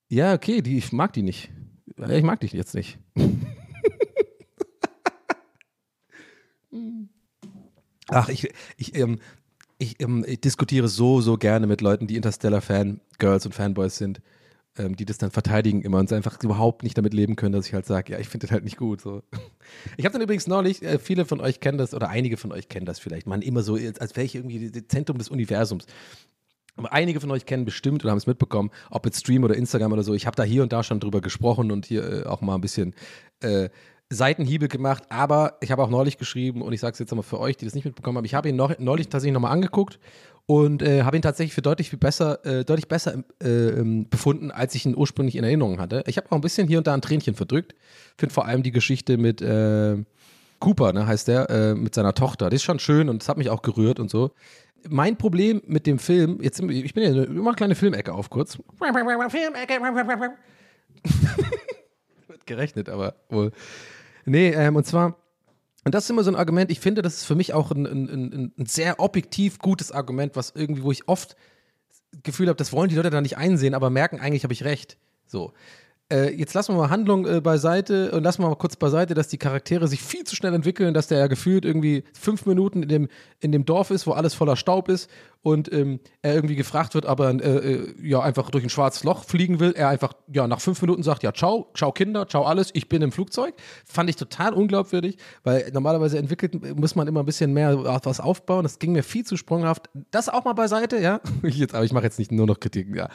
[0.07, 1.51] ja, okay, die, ich mag die nicht.
[2.09, 2.99] Ich mag dich jetzt nicht.
[8.09, 9.19] Ach, ich, ich, ähm,
[9.77, 14.21] ich, ähm, ich diskutiere so, so gerne mit Leuten, die Interstellar-Fan-Girls und Fanboys sind,
[14.77, 17.73] ähm, die das dann verteidigen immer und einfach überhaupt nicht damit leben können, dass ich
[17.73, 19.01] halt sage, ja, ich finde das halt nicht gut.
[19.01, 19.23] So.
[19.97, 22.69] Ich habe dann übrigens neulich, äh, viele von euch kennen das oder einige von euch
[22.69, 25.85] kennen das vielleicht, man immer so, als wäre ich irgendwie das Zentrum des Universums.
[26.75, 29.93] Aber einige von euch kennen bestimmt oder haben es mitbekommen, ob jetzt Stream oder Instagram
[29.93, 30.13] oder so.
[30.13, 32.61] Ich habe da hier und da schon drüber gesprochen und hier äh, auch mal ein
[32.61, 32.93] bisschen
[33.41, 33.69] äh,
[34.09, 37.39] Seitenhiebe gemacht, aber ich habe auch neulich geschrieben und ich sage es jetzt nochmal für
[37.39, 39.99] euch, die das nicht mitbekommen haben, ich habe ihn noch, neulich tatsächlich nochmal angeguckt
[40.45, 44.75] und äh, habe ihn tatsächlich für deutlich viel besser, äh, deutlich besser äh, befunden, als
[44.75, 46.03] ich ihn ursprünglich in Erinnerung hatte.
[46.07, 47.75] Ich habe auch ein bisschen hier und da ein Tränchen verdrückt.
[48.17, 49.97] Finde vor allem die Geschichte mit äh,
[50.59, 52.49] Cooper, ne, heißt der, äh, mit seiner Tochter.
[52.49, 54.31] Das ist schon schön und das hat mich auch gerührt und so.
[54.87, 58.57] Mein Problem mit dem Film, jetzt ich bin ja immer eine kleine Filmecke auf kurz.
[59.91, 60.33] Filmecke.
[62.27, 63.51] Wird gerechnet, aber wohl.
[64.29, 65.15] Nee, ähm, und zwar,
[65.85, 67.85] und das ist immer so ein Argument, ich finde, das ist für mich auch ein,
[67.85, 71.37] ein, ein, ein sehr objektiv gutes Argument, was irgendwie, wo ich oft
[72.11, 74.65] das Gefühl habe, das wollen die Leute da nicht einsehen, aber merken, eigentlich habe ich
[74.65, 74.97] recht.
[75.27, 75.53] So.
[76.09, 79.27] Äh, jetzt lassen wir mal Handlung äh, beiseite und lassen wir mal kurz beiseite, dass
[79.27, 82.89] die Charaktere sich viel zu schnell entwickeln, dass der ja gefühlt irgendwie fünf Minuten in
[82.89, 83.07] dem,
[83.41, 85.09] in dem Dorf ist, wo alles voller Staub ist
[85.41, 89.03] und ähm, er irgendwie gefragt wird, ob er äh, äh, ja einfach durch ein schwarzes
[89.03, 89.73] Loch fliegen will.
[89.75, 93.01] Er einfach ja nach fünf Minuten sagt, ja ciao, ciao Kinder, ciao alles, ich bin
[93.01, 93.53] im Flugzeug.
[93.85, 98.63] Fand ich total unglaubwürdig, weil normalerweise entwickelt muss man immer ein bisschen mehr was aufbauen.
[98.63, 99.89] Das ging mir viel zu sprunghaft.
[100.11, 101.19] Das auch mal beiseite, ja.
[101.43, 103.09] Jetzt, aber ich mache jetzt nicht nur noch Kritiken, ja.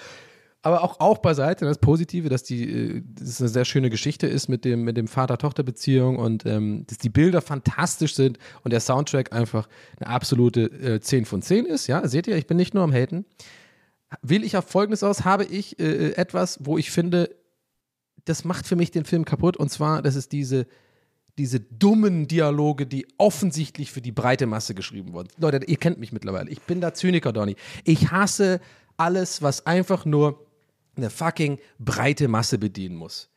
[0.64, 4.48] Aber auch, auch beiseite, das Positive, dass die, äh, das eine sehr schöne Geschichte ist
[4.48, 9.32] mit dem, mit dem Vater-Tochter-Beziehung und ähm, dass die Bilder fantastisch sind und der Soundtrack
[9.32, 11.88] einfach eine absolute äh, 10 von 10 ist.
[11.88, 13.24] Ja, seht ihr, ich bin nicht nur am Haten.
[14.20, 17.34] Will ich auf Folgendes aus, habe ich äh, äh, etwas, wo ich finde,
[18.24, 20.68] das macht für mich den Film kaputt und zwar, das ist diese,
[21.38, 25.28] diese dummen Dialoge, die offensichtlich für die breite Masse geschrieben wurden.
[25.38, 26.50] Leute, ihr kennt mich mittlerweile.
[26.50, 27.56] Ich bin da Zyniker, Donny.
[27.82, 28.60] Ich hasse
[28.96, 30.46] alles, was einfach nur
[30.96, 33.28] eine fucking breite Masse bedienen muss.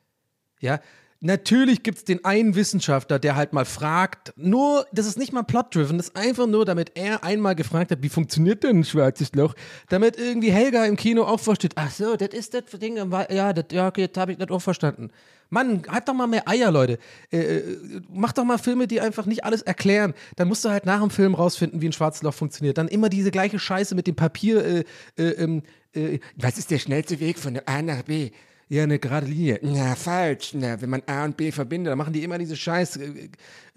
[0.60, 0.80] Ja,
[1.22, 5.42] Natürlich gibt es den einen Wissenschaftler, der halt mal fragt, nur, das ist nicht mal
[5.42, 9.34] plot-driven, das ist einfach nur, damit er einmal gefragt hat, wie funktioniert denn ein schwarzes
[9.34, 9.56] Loch,
[9.90, 13.66] damit irgendwie Helga im Kino auch versteht, ach so, das ist das Ding, ja, das,
[13.72, 15.10] ja, okay, das habe ich das auch verstanden.
[15.50, 17.00] Mann, halt doch mal mehr Eier, Leute.
[17.32, 20.14] Äh, äh, mach doch mal Filme, die einfach nicht alles erklären.
[20.36, 22.78] Dann musst du halt nach dem Film rausfinden, wie ein schwarzes Loch funktioniert.
[22.78, 24.66] Dann immer diese gleiche Scheiße mit dem Papier.
[24.66, 24.84] Äh,
[25.18, 25.62] äh, ähm,
[25.96, 28.32] äh, was ist der schnellste Weg von A nach B?
[28.68, 29.60] Ja, eine gerade Linie.
[29.62, 30.54] Na, falsch.
[30.56, 33.30] Na, wenn man A und B verbindet, dann machen die immer diese scheiß äh,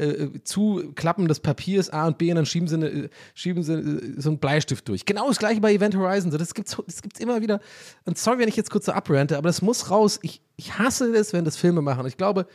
[0.02, 3.74] äh, Zuklappen des Papiers A und B und dann schieben sie, eine, äh, schieben sie
[3.74, 5.04] äh, so einen Bleistift durch.
[5.04, 6.30] Genau das gleiche bei Event Horizon.
[6.30, 7.60] So, das gibt's, das gibt's immer wieder.
[8.06, 10.20] Und sorry, wenn ich jetzt kurz so abrante, aber das muss raus.
[10.22, 12.06] Ich, ich hasse es, wenn das Filme machen.
[12.06, 12.46] Ich glaube,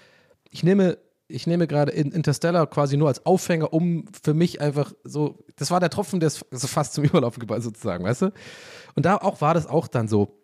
[0.50, 0.98] ich nehme
[1.34, 5.80] ich nehme gerade Interstellar quasi nur als Aufhänger, um für mich einfach so, das war
[5.80, 8.34] der Tropfen, der es so fast zum Überlaufen gebracht, sozusagen, weißt du?
[8.96, 10.40] Und da auch war das auch dann so.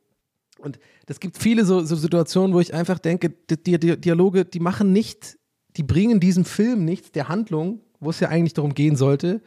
[0.58, 4.60] Und es gibt viele so, so, Situationen, wo ich einfach denke, die, die, Dialoge, die
[4.60, 5.38] machen nicht,
[5.78, 9.42] die bringen diesem Film nichts, der Handlung, wo es ja eigentlich darum gehen sollte.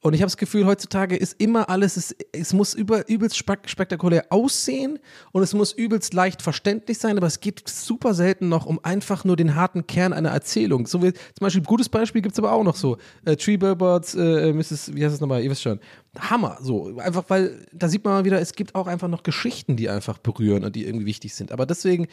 [0.00, 4.26] Und ich habe das Gefühl, heutzutage ist immer alles, es, es muss über, übelst spektakulär
[4.30, 4.98] aussehen
[5.32, 9.24] und es muss übelst leicht verständlich sein, aber es geht super selten noch um einfach
[9.24, 10.86] nur den harten Kern einer Erzählung.
[10.86, 12.98] So wie zum Beispiel, ein gutes Beispiel gibt es aber auch noch so.
[13.24, 15.80] Äh, Tree Billboards, äh, Mrs., wie heißt es nochmal, ihr wisst schon.
[16.18, 16.96] Hammer, so.
[16.98, 20.18] Einfach, weil da sieht man mal wieder, es gibt auch einfach noch Geschichten, die einfach
[20.18, 21.52] berühren und die irgendwie wichtig sind.
[21.52, 22.06] Aber deswegen,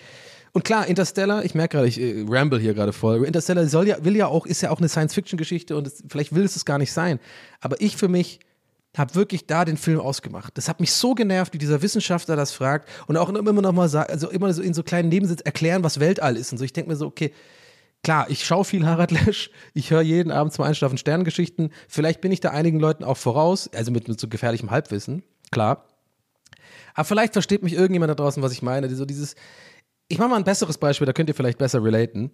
[0.54, 3.26] und klar, Interstellar, ich merke gerade, ich äh, ramble hier gerade voll.
[3.26, 6.44] Interstellar soll ja, will ja auch, ist ja auch eine Science-Fiction-Geschichte und es, vielleicht will
[6.44, 7.20] es es gar nicht sein.
[7.60, 8.40] Aber ich für mich
[8.96, 10.56] habe wirklich da den Film ausgemacht.
[10.56, 13.90] Das hat mich so genervt, wie dieser Wissenschaftler das fragt und auch immer noch mal
[13.90, 16.64] sagt, also immer so in so kleinen Nebensitz erklären, was Weltall ist und so.
[16.64, 17.34] Ich denke mir so, okay,
[18.04, 21.72] klar, ich schaue viel Harald Lesch, ich höre jeden Abend zum Einschlafen Sternengeschichten.
[21.88, 25.86] Vielleicht bin ich da einigen Leuten auch voraus, also mit, mit so gefährlichem Halbwissen, klar.
[26.94, 28.94] Aber vielleicht versteht mich irgendjemand da draußen, was ich meine.
[28.94, 29.34] So dieses,
[30.08, 32.32] ich mache mal ein besseres Beispiel, da könnt ihr vielleicht besser relaten.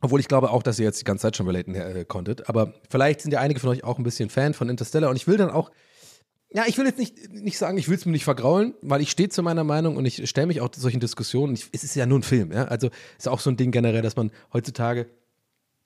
[0.00, 2.48] Obwohl ich glaube auch, dass ihr jetzt die ganze Zeit schon relaten äh, konntet.
[2.48, 5.10] Aber vielleicht sind ja einige von euch auch ein bisschen Fan von Interstellar.
[5.10, 5.72] Und ich will dann auch,
[6.50, 9.10] ja, ich will jetzt nicht, nicht sagen, ich will es mir nicht vergraulen, weil ich
[9.10, 11.54] stehe zu meiner Meinung und ich stelle mich auch solchen Diskussionen.
[11.54, 12.66] Ich, es ist ja nur ein Film, ja.
[12.66, 15.10] Also ist auch so ein Ding generell, dass man heutzutage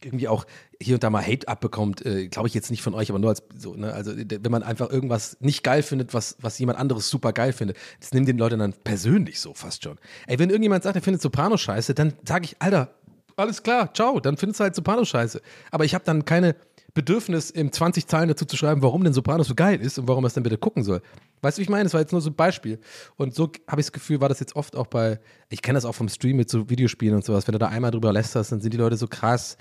[0.05, 0.47] irgendwie auch
[0.81, 3.31] hier und da mal Hate abbekommt, äh, glaube ich jetzt nicht von euch, aber nur
[3.31, 3.93] als so, ne?
[3.93, 7.77] Also wenn man einfach irgendwas nicht geil findet, was, was jemand anderes super geil findet,
[8.01, 9.99] das nimmt den Leuten dann persönlich so fast schon.
[10.27, 12.95] Ey, wenn irgendjemand sagt, er findet Soprano scheiße, dann sage ich, Alter,
[13.37, 15.41] alles klar, ciao, dann findest du halt Sopranos scheiße.
[15.71, 16.55] Aber ich habe dann keine
[16.95, 20.25] Bedürfnis, im 20 Zeilen dazu zu schreiben, warum denn Sopranos so geil ist und warum
[20.25, 21.01] er es dann bitte gucken soll.
[21.41, 21.85] Weißt du, wie ich meine?
[21.85, 22.79] Das war jetzt nur so ein Beispiel.
[23.17, 25.87] Und so habe ich das Gefühl, war das jetzt oft auch bei, ich kenne das
[25.87, 28.61] auch vom Stream mit so Videospielen und sowas, wenn du da einmal drüber lästerst, dann
[28.61, 29.57] sind die Leute so krass.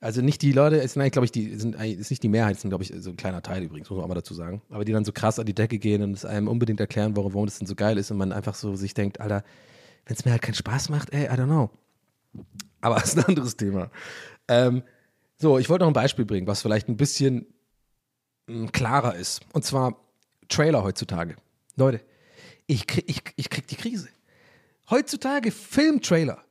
[0.00, 2.58] Also nicht die Leute, es sind eigentlich, glaube ich, die sind ist nicht die Mehrheit,
[2.60, 4.62] sind, glaube ich, so ein kleiner Teil übrigens, muss man auch mal dazu sagen.
[4.70, 7.34] Aber die dann so krass an die Decke gehen und es einem unbedingt erklären, warum,
[7.34, 9.42] warum das denn so geil ist und man einfach so sich denkt, Alter,
[10.06, 11.70] wenn es mir halt keinen Spaß macht, ey, I don't know.
[12.80, 13.90] Aber das ist ein anderes Thema.
[14.46, 14.82] Ähm,
[15.36, 17.46] so, ich wollte noch ein Beispiel bringen, was vielleicht ein bisschen
[18.46, 19.40] mh, klarer ist.
[19.52, 19.96] Und zwar
[20.48, 21.36] Trailer heutzutage.
[21.76, 22.00] Leute,
[22.66, 24.08] ich krieg, ich, ich krieg die Krise.
[24.90, 26.42] Heutzutage Filmtrailer.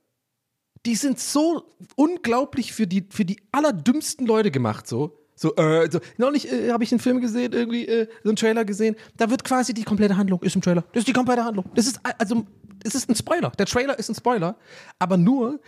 [0.88, 1.66] Die sind so
[1.98, 5.20] unglaublich für die, für die allerdümmsten Leute gemacht, so.
[5.36, 8.64] So, äh, so, neulich äh, habe ich einen Film gesehen, irgendwie äh, so einen Trailer
[8.64, 8.96] gesehen.
[9.18, 10.86] Da wird quasi die komplette Handlung, ist ein Trailer.
[10.94, 11.66] Das ist die komplette Handlung.
[11.76, 12.46] Das ist, also,
[12.86, 13.52] es ist ein Spoiler.
[13.52, 14.56] Der Trailer ist ein Spoiler.
[14.98, 15.60] Aber nur,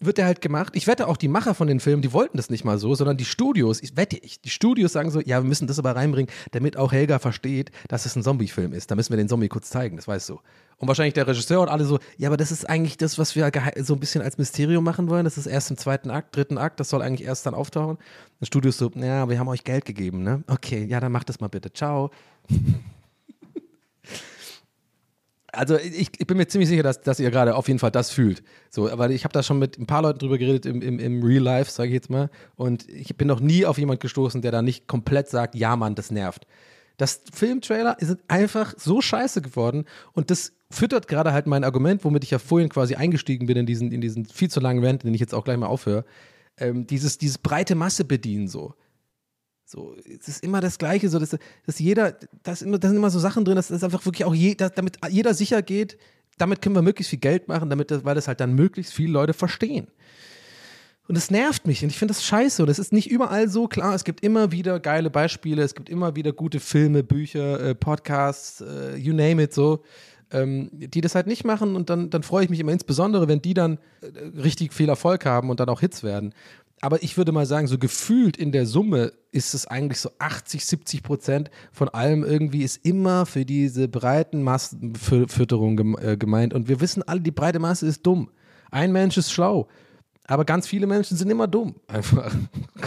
[0.00, 0.74] wird er halt gemacht.
[0.76, 3.16] Ich wette auch, die Macher von den Filmen, die wollten das nicht mal so, sondern
[3.16, 6.30] die Studios, ich wette ich, die Studios sagen so, ja, wir müssen das aber reinbringen,
[6.50, 8.90] damit auch Helga versteht, dass es ein Zombie-Film ist.
[8.90, 10.40] Da müssen wir den Zombie kurz zeigen, das weißt du.
[10.78, 13.50] Und wahrscheinlich der Regisseur und alle so, ja, aber das ist eigentlich das, was wir
[13.78, 15.24] so ein bisschen als Mysterium machen wollen.
[15.24, 17.96] Das ist erst im zweiten Akt, dritten Akt, das soll eigentlich erst dann auftauchen.
[18.40, 20.44] Das Studio ist so, ja, wir haben euch Geld gegeben, ne?
[20.46, 21.72] Okay, ja, dann macht das mal bitte.
[21.72, 22.10] Ciao
[25.56, 28.10] also ich, ich, bin mir ziemlich sicher, dass, dass ihr gerade auf jeden Fall das
[28.10, 28.42] fühlt.
[28.70, 31.22] So, aber ich habe da schon mit ein paar Leuten drüber geredet im, im, im
[31.22, 32.30] Real Life, sage ich jetzt mal.
[32.54, 35.94] Und ich bin noch nie auf jemanden gestoßen, der da nicht komplett sagt, ja Mann,
[35.94, 36.46] das nervt.
[36.96, 42.24] Das Filmtrailer ist einfach so scheiße geworden und das füttert gerade halt mein Argument, womit
[42.24, 45.14] ich ja vorhin quasi eingestiegen bin in diesen, in diesen viel zu langen Rant, den
[45.14, 46.04] ich jetzt auch gleich mal aufhöre.
[46.58, 48.74] Ähm, dieses, dieses breite Masse bedienen so.
[49.68, 51.36] So, es ist immer das Gleiche, so dass,
[51.66, 54.72] dass jeder, da, sind immer so Sachen drin, dass es einfach wirklich auch je, dass,
[54.74, 55.98] damit jeder sicher geht,
[56.38, 59.10] damit können wir möglichst viel Geld machen, damit das, weil das halt dann möglichst viele
[59.10, 59.88] Leute verstehen.
[61.08, 62.62] Und es nervt mich und ich finde das scheiße.
[62.62, 63.94] Und es ist nicht überall so klar.
[63.94, 68.60] Es gibt immer wieder geile Beispiele, es gibt immer wieder gute Filme, Bücher, äh, Podcasts,
[68.60, 69.82] äh, you name it so,
[70.30, 71.74] ähm, die das halt nicht machen.
[71.74, 75.26] Und dann, dann freue ich mich immer insbesondere, wenn die dann äh, richtig viel Erfolg
[75.26, 76.34] haben und dann auch Hits werden
[76.80, 80.64] aber ich würde mal sagen, so gefühlt in der Summe ist es eigentlich so 80,
[80.64, 86.52] 70 Prozent von allem irgendwie ist immer für diese breiten Massenfütterung äh, gemeint.
[86.52, 88.30] Und wir wissen alle, die breite Masse ist dumm.
[88.70, 89.68] Ein Mensch ist schlau.
[90.28, 91.76] Aber ganz viele Menschen sind immer dumm.
[91.86, 92.34] Einfach.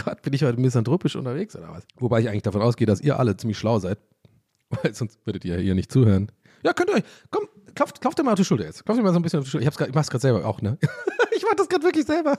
[0.05, 1.83] Gott, bin ich heute misanthropisch unterwegs oder was?
[1.97, 3.97] Wobei ich eigentlich davon ausgehe, dass ihr alle ziemlich schlau seid.
[4.69, 6.31] Weil sonst würdet ihr hier nicht zuhören.
[6.63, 7.03] Ja, könnt ihr euch.
[7.31, 8.85] Komm, klopft, klopft dir mal auf die Schulter jetzt.
[8.85, 9.67] Klopft dir mal so ein bisschen auf die Schulter.
[9.67, 10.77] Ich, ich mach's gerade selber auch, ne?
[11.35, 12.37] ich mach das gerade wirklich selber.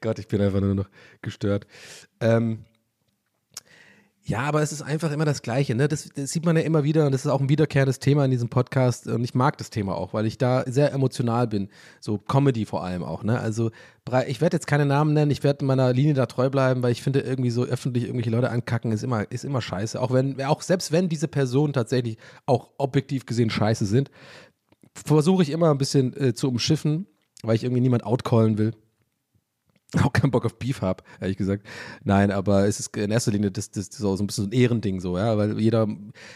[0.00, 0.88] Gott, ich bin einfach nur noch
[1.20, 1.66] gestört.
[2.20, 2.64] Ähm,
[4.24, 5.74] ja, aber es ist einfach immer das Gleiche.
[5.74, 5.88] Ne?
[5.88, 8.30] Das, das, sieht man ja immer wieder und das ist auch ein wiederkehrendes Thema in
[8.30, 9.08] diesem Podcast.
[9.08, 11.68] Und ich mag das Thema auch, weil ich da sehr emotional bin.
[11.98, 13.24] So Comedy vor allem auch.
[13.24, 13.40] Ne?
[13.40, 13.72] Also
[14.28, 17.02] ich werde jetzt keine Namen nennen, ich werde meiner Linie da treu bleiben, weil ich
[17.02, 20.00] finde, irgendwie so öffentlich irgendwelche Leute ankacken ist immer, ist immer scheiße.
[20.00, 22.16] Auch wenn, auch selbst wenn diese Personen tatsächlich
[22.46, 24.08] auch objektiv gesehen scheiße sind,
[24.94, 27.08] versuche ich immer ein bisschen äh, zu umschiffen,
[27.42, 28.72] weil ich irgendwie niemand outcallen will
[30.02, 31.66] auch keinen Bock auf Beef habe, ehrlich gesagt.
[32.04, 34.52] Nein, aber es ist in erster Linie das, das, das so ein bisschen so ein
[34.52, 35.86] Ehrending so, ja, weil jeder,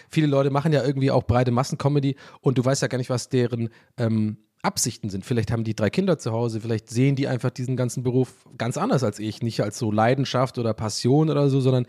[0.09, 3.29] viele Leute machen ja irgendwie auch breite Massencomedy und du weißt ja gar nicht, was
[3.29, 5.25] deren ähm, Absichten sind.
[5.25, 8.77] Vielleicht haben die drei Kinder zu Hause, vielleicht sehen die einfach diesen ganzen Beruf ganz
[8.77, 11.87] anders als ich, nicht als so Leidenschaft oder Passion oder so, sondern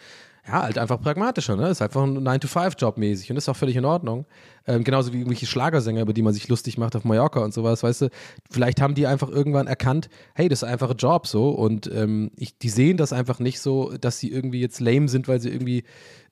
[0.47, 1.70] ja, halt einfach pragmatischer, ne?
[1.70, 4.26] Ist einfach ein 9-to-5-Job mäßig und ist auch völlig in Ordnung.
[4.68, 7.84] Ähm, genauso wie irgendwelche Schlagersänger, über die man sich lustig macht auf Mallorca und sowas,
[7.84, 8.09] weißt du.
[8.51, 12.32] Vielleicht haben die einfach irgendwann erkannt, hey, das ist einfach ein Job so und ähm,
[12.36, 15.49] ich, die sehen das einfach nicht so, dass sie irgendwie jetzt lame sind, weil sie
[15.49, 15.84] irgendwie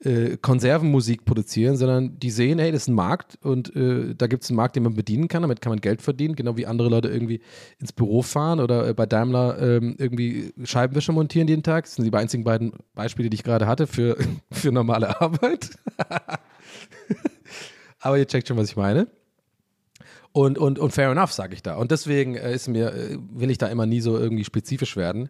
[0.04, 4.44] äh, Konservenmusik produzieren, sondern die sehen, hey, das ist ein Markt und äh, da gibt
[4.44, 6.90] es einen Markt, den man bedienen kann, damit kann man Geld verdienen, genau wie andere
[6.90, 7.42] Leute irgendwie
[7.80, 11.86] ins Büro fahren oder äh, bei Daimler ähm, irgendwie Scheibenwischer montieren jeden Tag.
[11.86, 14.18] Das sind die einzigen beiden Beispiele, die ich gerade hatte für,
[14.52, 15.70] für normale Arbeit.
[18.06, 19.08] Aber ihr checkt schon, was ich meine.
[20.32, 21.76] Und, und, und fair enough, sage ich da.
[21.76, 25.30] Und deswegen äh, ist mir, äh, will ich da immer nie so irgendwie spezifisch werden.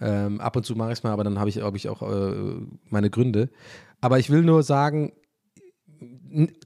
[0.00, 2.56] Ähm, ab und zu mache ich es mal, aber dann habe ich, ich, auch äh,
[2.90, 3.48] meine Gründe.
[4.00, 5.12] Aber ich will nur sagen,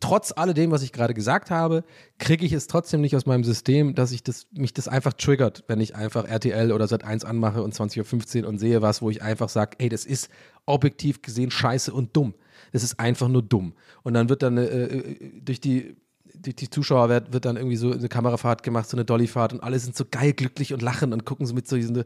[0.01, 1.85] trotz alledem, was ich gerade gesagt habe,
[2.17, 5.65] kriege ich es trotzdem nicht aus meinem System, dass ich das, mich das einfach triggert,
[5.67, 9.21] wenn ich einfach RTL oder Sat1 anmache und 20.15 Uhr und sehe was, wo ich
[9.21, 10.31] einfach sage, ey, das ist
[10.65, 12.33] objektiv gesehen scheiße und dumm.
[12.73, 13.73] Das ist einfach nur dumm.
[14.03, 15.97] Und dann wird dann äh, äh, durch die
[16.43, 19.63] durch die Zuschauer wird, wird dann irgendwie so eine Kamerafahrt gemacht, so eine Dollyfahrt und
[19.63, 22.05] alle sind so geil glücklich und lachen und gucken so mit so diesen äh,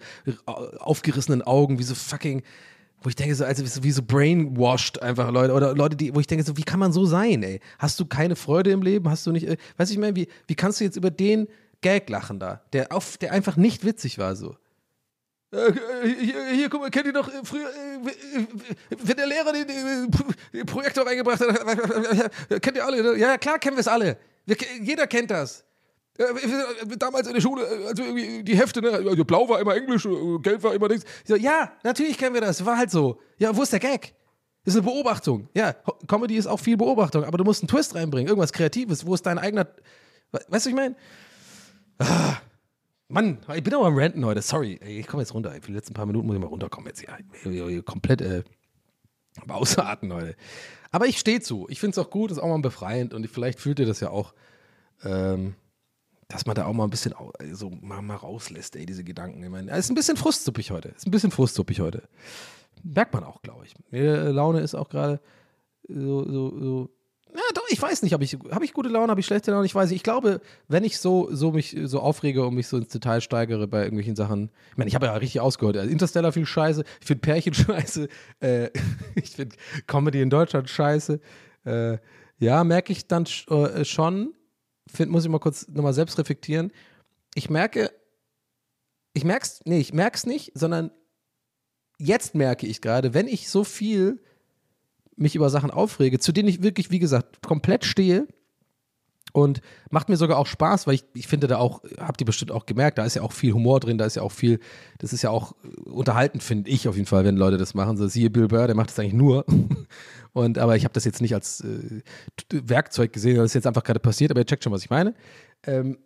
[0.79, 2.43] aufgerissenen Augen, wie so fucking,
[3.03, 6.15] wo ich denke, so, also wie so- wie so brainwashed einfach Leute oder Leute, die,
[6.15, 7.61] wo ich denke, so, wie kann man so sein, ey?
[7.79, 9.09] Hast du keine Freude im Leben?
[9.09, 11.47] Hast du nicht, äh, weiß ich meine, wie, wie kannst du jetzt über den
[11.83, 14.57] Gag lachen da, der, auf, der einfach nicht witzig war so?
[15.55, 18.47] Äh, Hier, hier, guck mal, kennt ihr doch äh, früher, äh, äh,
[19.03, 20.11] wenn der Lehrer den,
[20.53, 23.19] äh, Projektor reingebracht hat, kennt ihr alle, ne?
[23.19, 24.17] Ja, klar kennen wir es alle.
[24.81, 25.65] Jeder kennt das.
[26.19, 26.25] Äh,
[26.99, 28.91] Damals in der Schule, äh, also irgendwie die Hefte, ne?
[28.93, 31.05] Also blau war immer Englisch, äh, gelb war immer nichts.
[31.25, 33.21] Ich so, ja, natürlich kennen wir das, war halt so.
[33.39, 34.15] Ja, wo ist der Gag?
[34.65, 35.49] Das ist eine Beobachtung.
[35.55, 35.75] Ja,
[36.07, 39.05] Comedy ist auch viel Beobachtung, aber du musst einen Twist reinbringen, irgendwas Kreatives.
[39.07, 39.67] Wo ist dein eigener.
[40.33, 40.97] We- Weißt du, was ich meine?
[43.15, 44.43] Mann, ich bin aber am Ranten heute.
[44.43, 45.53] Sorry, ich komme jetzt runter.
[45.53, 47.05] Für die letzten paar Minuten muss ich mal runterkommen jetzt.
[47.45, 48.43] Hier komplett äh,
[49.49, 50.35] Ausatmen heute.
[50.91, 51.67] Aber ich stehe zu.
[51.71, 54.11] Ich finde es auch gut, ist auch mal befreiend und vielleicht fühlt ihr das ja
[54.11, 54.35] auch,
[55.05, 55.55] ähm,
[56.27, 59.43] dass man da auch mal ein bisschen au- so mal, mal rauslässt, ey, diese Gedanken.
[59.45, 60.89] Ich meine, ist ein bisschen frustsuppig heute.
[60.89, 62.03] Ist ein bisschen frustsuppig heute.
[62.83, 63.75] Merkt man auch, glaube ich.
[63.93, 65.21] Meine Laune ist auch gerade
[65.89, 66.91] so, so, so.
[67.75, 69.91] Ich weiß nicht, habe ich, hab ich gute Laune, habe ich schlechte Laune, ich weiß
[69.91, 69.97] nicht.
[69.97, 73.67] Ich glaube, wenn ich so, so mich so aufrege und mich so ins Detail steigere
[73.67, 75.77] bei irgendwelchen Sachen, ich meine, ich habe ja richtig ausgehört.
[75.77, 78.09] Also Interstellar viel scheiße, ich finde Pärchen scheiße,
[78.39, 78.71] äh,
[79.17, 79.57] ich finde
[79.89, 81.19] Comedy in Deutschland scheiße.
[81.65, 81.99] Äh,
[82.39, 84.35] ja, merke ich dann äh, schon,
[84.87, 86.71] find, muss ich mal kurz nochmal selbst reflektieren.
[87.35, 87.91] Ich merke,
[89.15, 89.85] ich merk's, nee,
[90.27, 90.93] nicht, sondern
[91.99, 94.23] jetzt merke ich gerade, wenn ich so viel
[95.17, 98.27] mich über Sachen aufrege, zu denen ich wirklich, wie gesagt, komplett stehe
[99.33, 99.61] und
[99.91, 102.67] macht mir sogar auch Spaß, weil ich, ich finde da auch, habt ihr bestimmt auch
[102.67, 104.61] gemerkt, da ist ja auch viel Humor drin, da ist ja auch viel,
[104.99, 107.97] das ist ja auch unterhaltend, finde ich auf jeden Fall, wenn Leute das machen.
[107.97, 109.45] So siehe Bill Burr, der macht das eigentlich nur.
[110.33, 112.03] Und aber ich habe das jetzt nicht als äh,
[112.53, 115.15] Werkzeug gesehen, das ist jetzt einfach gerade passiert, aber ihr checkt schon, was ich meine.
[115.67, 115.99] Ähm,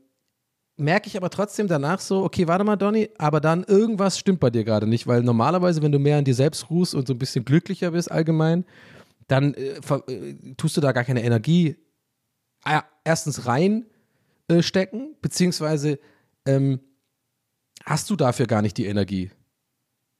[0.78, 4.48] merke ich aber trotzdem danach so, okay, warte mal, Donny, aber dann irgendwas stimmt bei
[4.48, 7.18] dir gerade nicht, weil normalerweise, wenn du mehr an dir selbst ruhst und so ein
[7.18, 8.64] bisschen glücklicher bist allgemein,
[9.28, 11.76] dann äh, äh, tust du da gar keine Energie
[12.64, 13.86] äh, erstens rein
[14.48, 15.98] äh, stecken, beziehungsweise
[16.46, 16.80] ähm,
[17.84, 19.30] hast du dafür gar nicht die Energie.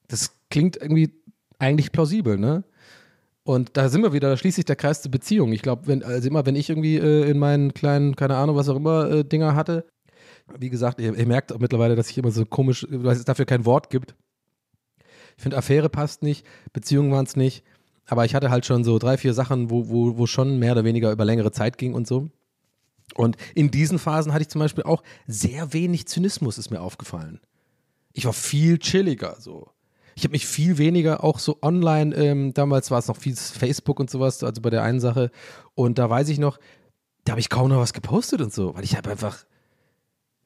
[0.06, 1.11] Das klingt irgendwie
[1.59, 2.64] eigentlich plausibel, ne?
[3.42, 5.52] Und da sind wir wieder, da schließt sich der Kreis zur Beziehung.
[5.52, 8.68] Ich glaube, wenn, also immer, wenn ich irgendwie äh, in meinen kleinen, keine Ahnung, was
[8.68, 9.86] auch immer, äh, Dinger hatte,
[10.59, 13.46] wie gesagt, ihr, ihr merkt auch mittlerweile, dass ich immer so komisch, weil es dafür
[13.46, 14.14] kein Wort gibt.
[15.36, 17.64] Ich finde, Affäre passt nicht, Beziehungen waren es nicht.
[18.09, 20.84] Aber ich hatte halt schon so drei, vier Sachen, wo, wo, wo schon mehr oder
[20.84, 22.30] weniger über längere Zeit ging und so.
[23.14, 27.40] Und in diesen Phasen hatte ich zum Beispiel auch sehr wenig Zynismus, ist mir aufgefallen.
[28.12, 29.70] Ich war viel chilliger so.
[30.14, 34.00] Ich habe mich viel weniger auch so online, ähm, damals war es noch viel Facebook
[34.00, 35.30] und sowas, also bei der einen Sache.
[35.74, 36.59] Und da weiß ich noch,
[37.24, 39.44] da habe ich kaum noch was gepostet und so, weil ich habe einfach,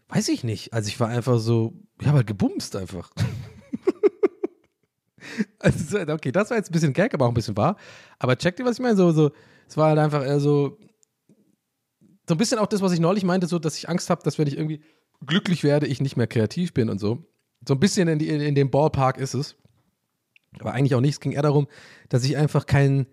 [0.09, 3.11] weiß ich nicht, also ich war einfach so, ich habe halt gebumst einfach.
[5.59, 7.77] also, so, okay, das war jetzt ein bisschen Gag, aber auch ein bisschen wahr.
[8.19, 8.97] Aber checkt ihr, was ich meine?
[8.97, 9.31] So, so,
[9.69, 10.79] es war halt einfach eher so,
[12.29, 14.39] so ein bisschen auch das, was ich neulich meinte, so, dass ich Angst habe, dass
[14.39, 14.83] wenn ich irgendwie
[15.27, 17.25] glücklich werde, ich nicht mehr kreativ bin und so.
[17.67, 19.57] So ein bisschen in, die, in dem Ballpark ist es.
[20.59, 21.15] Aber eigentlich auch nicht.
[21.15, 21.69] Es ging eher darum,
[22.09, 23.07] dass ich einfach keinen.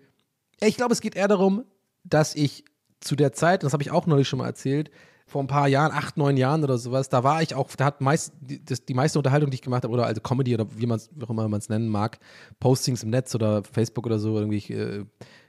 [0.60, 1.64] Ich glaube, es geht eher darum,
[2.04, 2.64] dass ich
[3.00, 4.90] zu der Zeit, das habe ich auch neulich schon mal erzählt,
[5.30, 8.00] vor ein paar Jahren, acht, neun Jahren oder sowas, da war ich auch, da hat
[8.00, 10.86] meist, die, das, die meiste Unterhaltung, die ich gemacht habe, oder also Comedy oder wie
[10.86, 12.18] man es, wie auch immer man es nennen mag,
[12.58, 15.04] Postings im Netz oder Facebook oder so, irgendwie äh,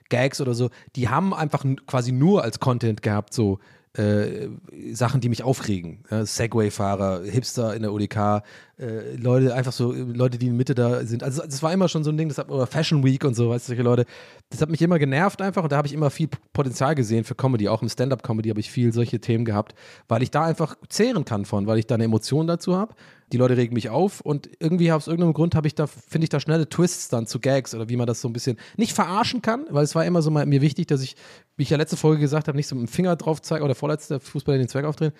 [0.10, 3.58] Gags oder so, die haben einfach quasi nur als Content gehabt, so
[3.94, 4.48] äh,
[4.94, 6.04] Sachen, die mich aufregen.
[6.10, 8.44] Ja, Segway-Fahrer, Hipster in der UDK,
[8.80, 11.24] äh, Leute, einfach so, Leute, die in Mitte da sind.
[11.24, 13.50] Also das war immer schon so ein Ding, das hat, oder Fashion Week und so,
[13.50, 14.06] weißt du, solche Leute.
[14.50, 17.36] Das hat mich immer genervt einfach und da habe ich immer viel Potenzial gesehen für
[17.36, 17.68] Comedy.
[17.68, 19.76] Auch im Stand-Up-Comedy habe ich viel solche Themen gehabt,
[20.08, 22.96] weil ich da einfach zehren kann von, weil ich da eine Emotion dazu habe.
[23.32, 26.30] Die Leute regen mich auf und irgendwie aus irgendeinem Grund habe ich da, finde ich
[26.30, 29.42] da schnelle Twists dann zu Gags oder wie man das so ein bisschen nicht verarschen
[29.42, 31.16] kann, weil es war immer so mal mir wichtig, dass ich,
[31.56, 33.76] wie ich ja letzte Folge gesagt habe, nicht so mit dem Finger drauf zeige oder
[33.76, 35.14] vorletzter Fußballer den Zweck aufdrehen,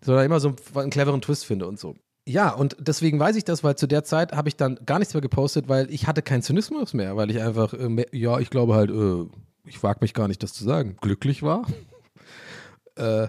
[0.00, 1.94] sondern immer so einen, cleveren Twist finde und so.
[2.28, 5.14] Ja, und deswegen weiß ich das, weil zu der Zeit habe ich dann gar nichts
[5.14, 8.50] mehr gepostet, weil ich hatte keinen Zynismus mehr, weil ich einfach, äh, mehr, ja, ich
[8.50, 9.26] glaube halt, äh,
[9.64, 11.66] ich wage mich gar nicht, das zu sagen, glücklich war.
[12.96, 13.28] äh,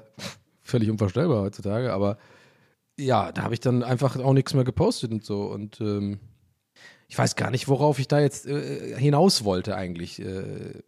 [0.64, 2.18] völlig unvorstellbar heutzutage, aber
[2.98, 5.44] ja, da habe ich dann einfach auch nichts mehr gepostet und so.
[5.44, 6.20] Und ähm,
[7.08, 10.20] ich weiß gar nicht, worauf ich da jetzt äh, hinaus wollte eigentlich.
[10.20, 10.82] Äh,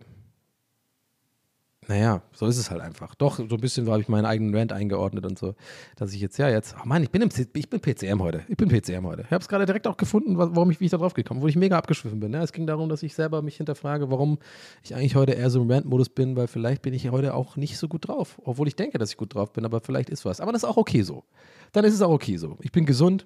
[1.90, 3.16] naja, so ist es halt einfach.
[3.16, 5.56] Doch, so ein bisschen habe ich meinen eigenen Rant eingeordnet und so,
[5.96, 8.46] dass ich jetzt, ja, jetzt, ach Mann, ich bin, im, ich bin PCM heute.
[8.48, 9.24] Ich bin PCM heute.
[9.24, 11.40] Ich habe es gerade direkt auch gefunden, wa- warum ich, wie ich da drauf gekommen
[11.40, 12.32] bin, wo ich mega abgeschwiffen bin.
[12.32, 14.38] Ja, es ging darum, dass ich selber mich hinterfrage, warum
[14.84, 17.78] ich eigentlich heute eher so im Rant-Modus bin, weil vielleicht bin ich heute auch nicht
[17.80, 18.40] so gut drauf.
[18.46, 20.40] Obwohl ich denke, dass ich gut drauf bin, aber vielleicht ist was.
[20.42, 21.24] Aber das ist auch okay so.
[21.72, 22.58] Dann ist es auch okay so.
[22.62, 23.26] Ich bin gesund.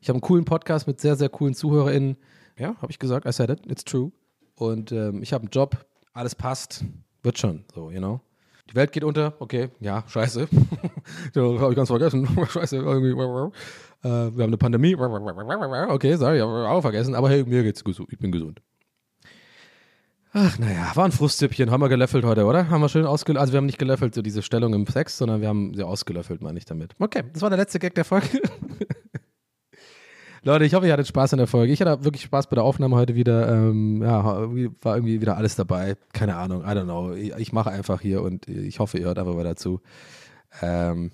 [0.00, 2.16] Ich habe einen coolen Podcast mit sehr, sehr coolen ZuhörerInnen.
[2.58, 4.12] Ja, habe ich gesagt, I said it, it's true.
[4.54, 6.84] Und ähm, ich habe einen Job, alles passt,
[7.24, 8.20] wird schon, so, you know.
[8.70, 10.48] Die Welt geht unter, okay, ja, scheiße.
[11.36, 12.28] habe ich ganz vergessen.
[12.48, 13.10] scheiße, irgendwie.
[13.10, 13.12] Äh,
[14.02, 14.96] wir haben eine Pandemie.
[14.96, 17.14] Okay, sorry, habe auch vergessen.
[17.14, 18.60] Aber hey, mir geht's gut, ich bin gesund.
[20.36, 21.70] Ach, naja, war ein Frustzüppchen.
[21.70, 22.68] Haben wir gelöffelt heute, oder?
[22.68, 23.40] Haben wir schön ausgelöffelt.
[23.40, 26.42] Also, wir haben nicht gelöffelt, so diese Stellung im Sex, sondern wir haben sie ausgelöffelt,
[26.42, 26.94] meine ich damit.
[26.98, 28.26] Okay, das war der letzte Gag der Folge.
[30.46, 31.72] Leute, ich hoffe, ihr hattet Spaß in der Folge.
[31.72, 33.50] Ich hatte wirklich Spaß bei der Aufnahme heute wieder.
[33.50, 34.22] Ähm, ja,
[34.82, 35.96] war irgendwie wieder alles dabei.
[36.12, 37.14] Keine Ahnung, I don't know.
[37.14, 39.80] Ich, ich mache einfach hier und ich hoffe, ihr hört einfach weiter zu.
[40.60, 41.12] Ähm,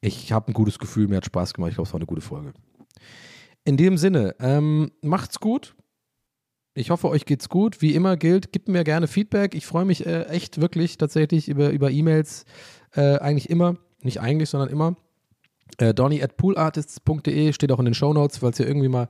[0.00, 1.70] ich habe ein gutes Gefühl, mir hat Spaß gemacht.
[1.70, 2.52] Ich glaube, es war eine gute Folge.
[3.64, 5.76] In dem Sinne, ähm, macht's gut.
[6.74, 7.80] Ich hoffe, euch geht's gut.
[7.80, 9.54] Wie immer gilt, gebt mir gerne Feedback.
[9.54, 12.44] Ich freue mich äh, echt wirklich tatsächlich über, über E-Mails.
[12.90, 13.76] Äh, eigentlich immer.
[14.02, 14.96] Nicht eigentlich, sondern immer.
[15.78, 19.08] Äh, Donny at poolartists.de steht auch in den Shownotes, falls ihr irgendwie mal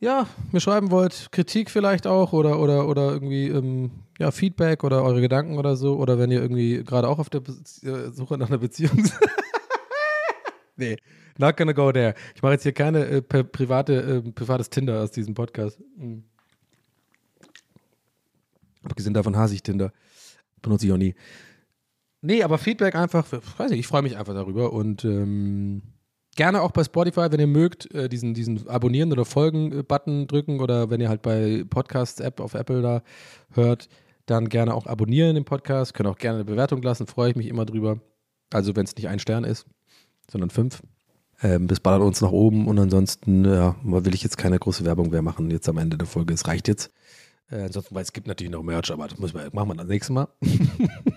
[0.00, 5.02] ja, mir schreiben wollt, Kritik vielleicht auch oder, oder, oder irgendwie ähm, ja, Feedback oder
[5.02, 5.96] eure Gedanken oder so.
[5.96, 7.52] Oder wenn ihr irgendwie gerade auch auf der Be
[7.82, 9.28] äh, Suche nach einer Beziehung seid.
[10.76, 10.96] nee,
[11.38, 12.14] not gonna go there.
[12.34, 15.80] Ich mache jetzt hier keine äh, private, äh, privates Tinder aus diesem Podcast.
[15.96, 16.24] Mhm.
[18.82, 19.92] Abgesehen davon hasse ich Tinder.
[20.60, 21.14] Benutze ich auch nie.
[22.26, 23.26] Nee, aber Feedback einfach,
[23.58, 25.82] weiß nicht, ich freue mich einfach darüber und ähm,
[26.36, 30.88] gerne auch bei Spotify, wenn ihr mögt, äh, diesen, diesen Abonnieren- oder Folgen-Button drücken oder
[30.88, 33.02] wenn ihr halt bei Podcasts-App auf Apple da
[33.50, 33.90] hört,
[34.24, 37.46] dann gerne auch abonnieren den Podcast, können auch gerne eine Bewertung lassen, freue ich mich
[37.46, 38.00] immer drüber.
[38.50, 39.66] Also wenn es nicht ein Stern ist,
[40.30, 40.82] sondern fünf.
[41.42, 45.10] Ähm, das ballert uns nach oben und ansonsten ja, will ich jetzt keine große Werbung
[45.10, 46.32] mehr machen jetzt am Ende der Folge.
[46.32, 46.90] Es reicht jetzt.
[47.50, 49.88] Äh, ansonsten, weil es gibt natürlich noch Merch, aber das muss man, machen wir das
[49.88, 50.28] nächste Mal.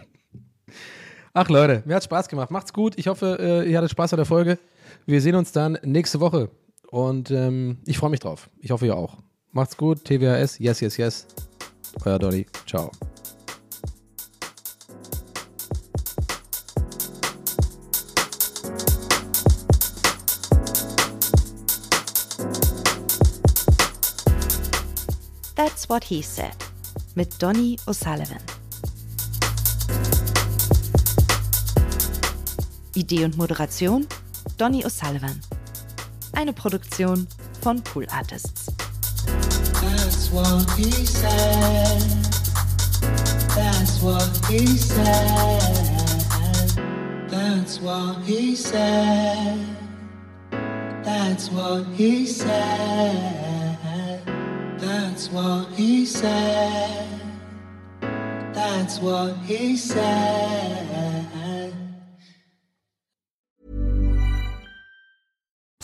[1.34, 2.51] Ach Leute, mir hat Spaß gemacht.
[2.51, 2.93] Macht's gut.
[2.97, 4.57] Ich hoffe, äh, ihr hattet Spaß an der Folge.
[5.05, 6.49] Wir sehen uns dann nächste Woche.
[6.89, 8.49] Und ähm, ich freue mich drauf.
[8.59, 9.17] Ich hoffe, ihr auch.
[9.51, 10.05] Macht's gut.
[10.05, 10.59] TWHS.
[10.59, 11.28] Yes, yes, yes.
[12.05, 12.45] Euer Donny.
[12.65, 12.91] Ciao.
[25.55, 26.55] That's What He Said
[27.15, 28.57] mit Donny O'Sullivan.
[32.98, 34.08] Idee und Moderation
[34.58, 35.39] Donny O'Sullivan.
[36.34, 37.28] Eine Produktion
[37.62, 38.66] von Pool Artists.
[39.26, 42.02] That's what he said.
[43.56, 45.62] That's what he said.
[47.30, 49.60] That's what he said.
[51.04, 53.68] That's what he said.
[54.80, 57.06] That's what he said.
[58.54, 61.16] That's what he said.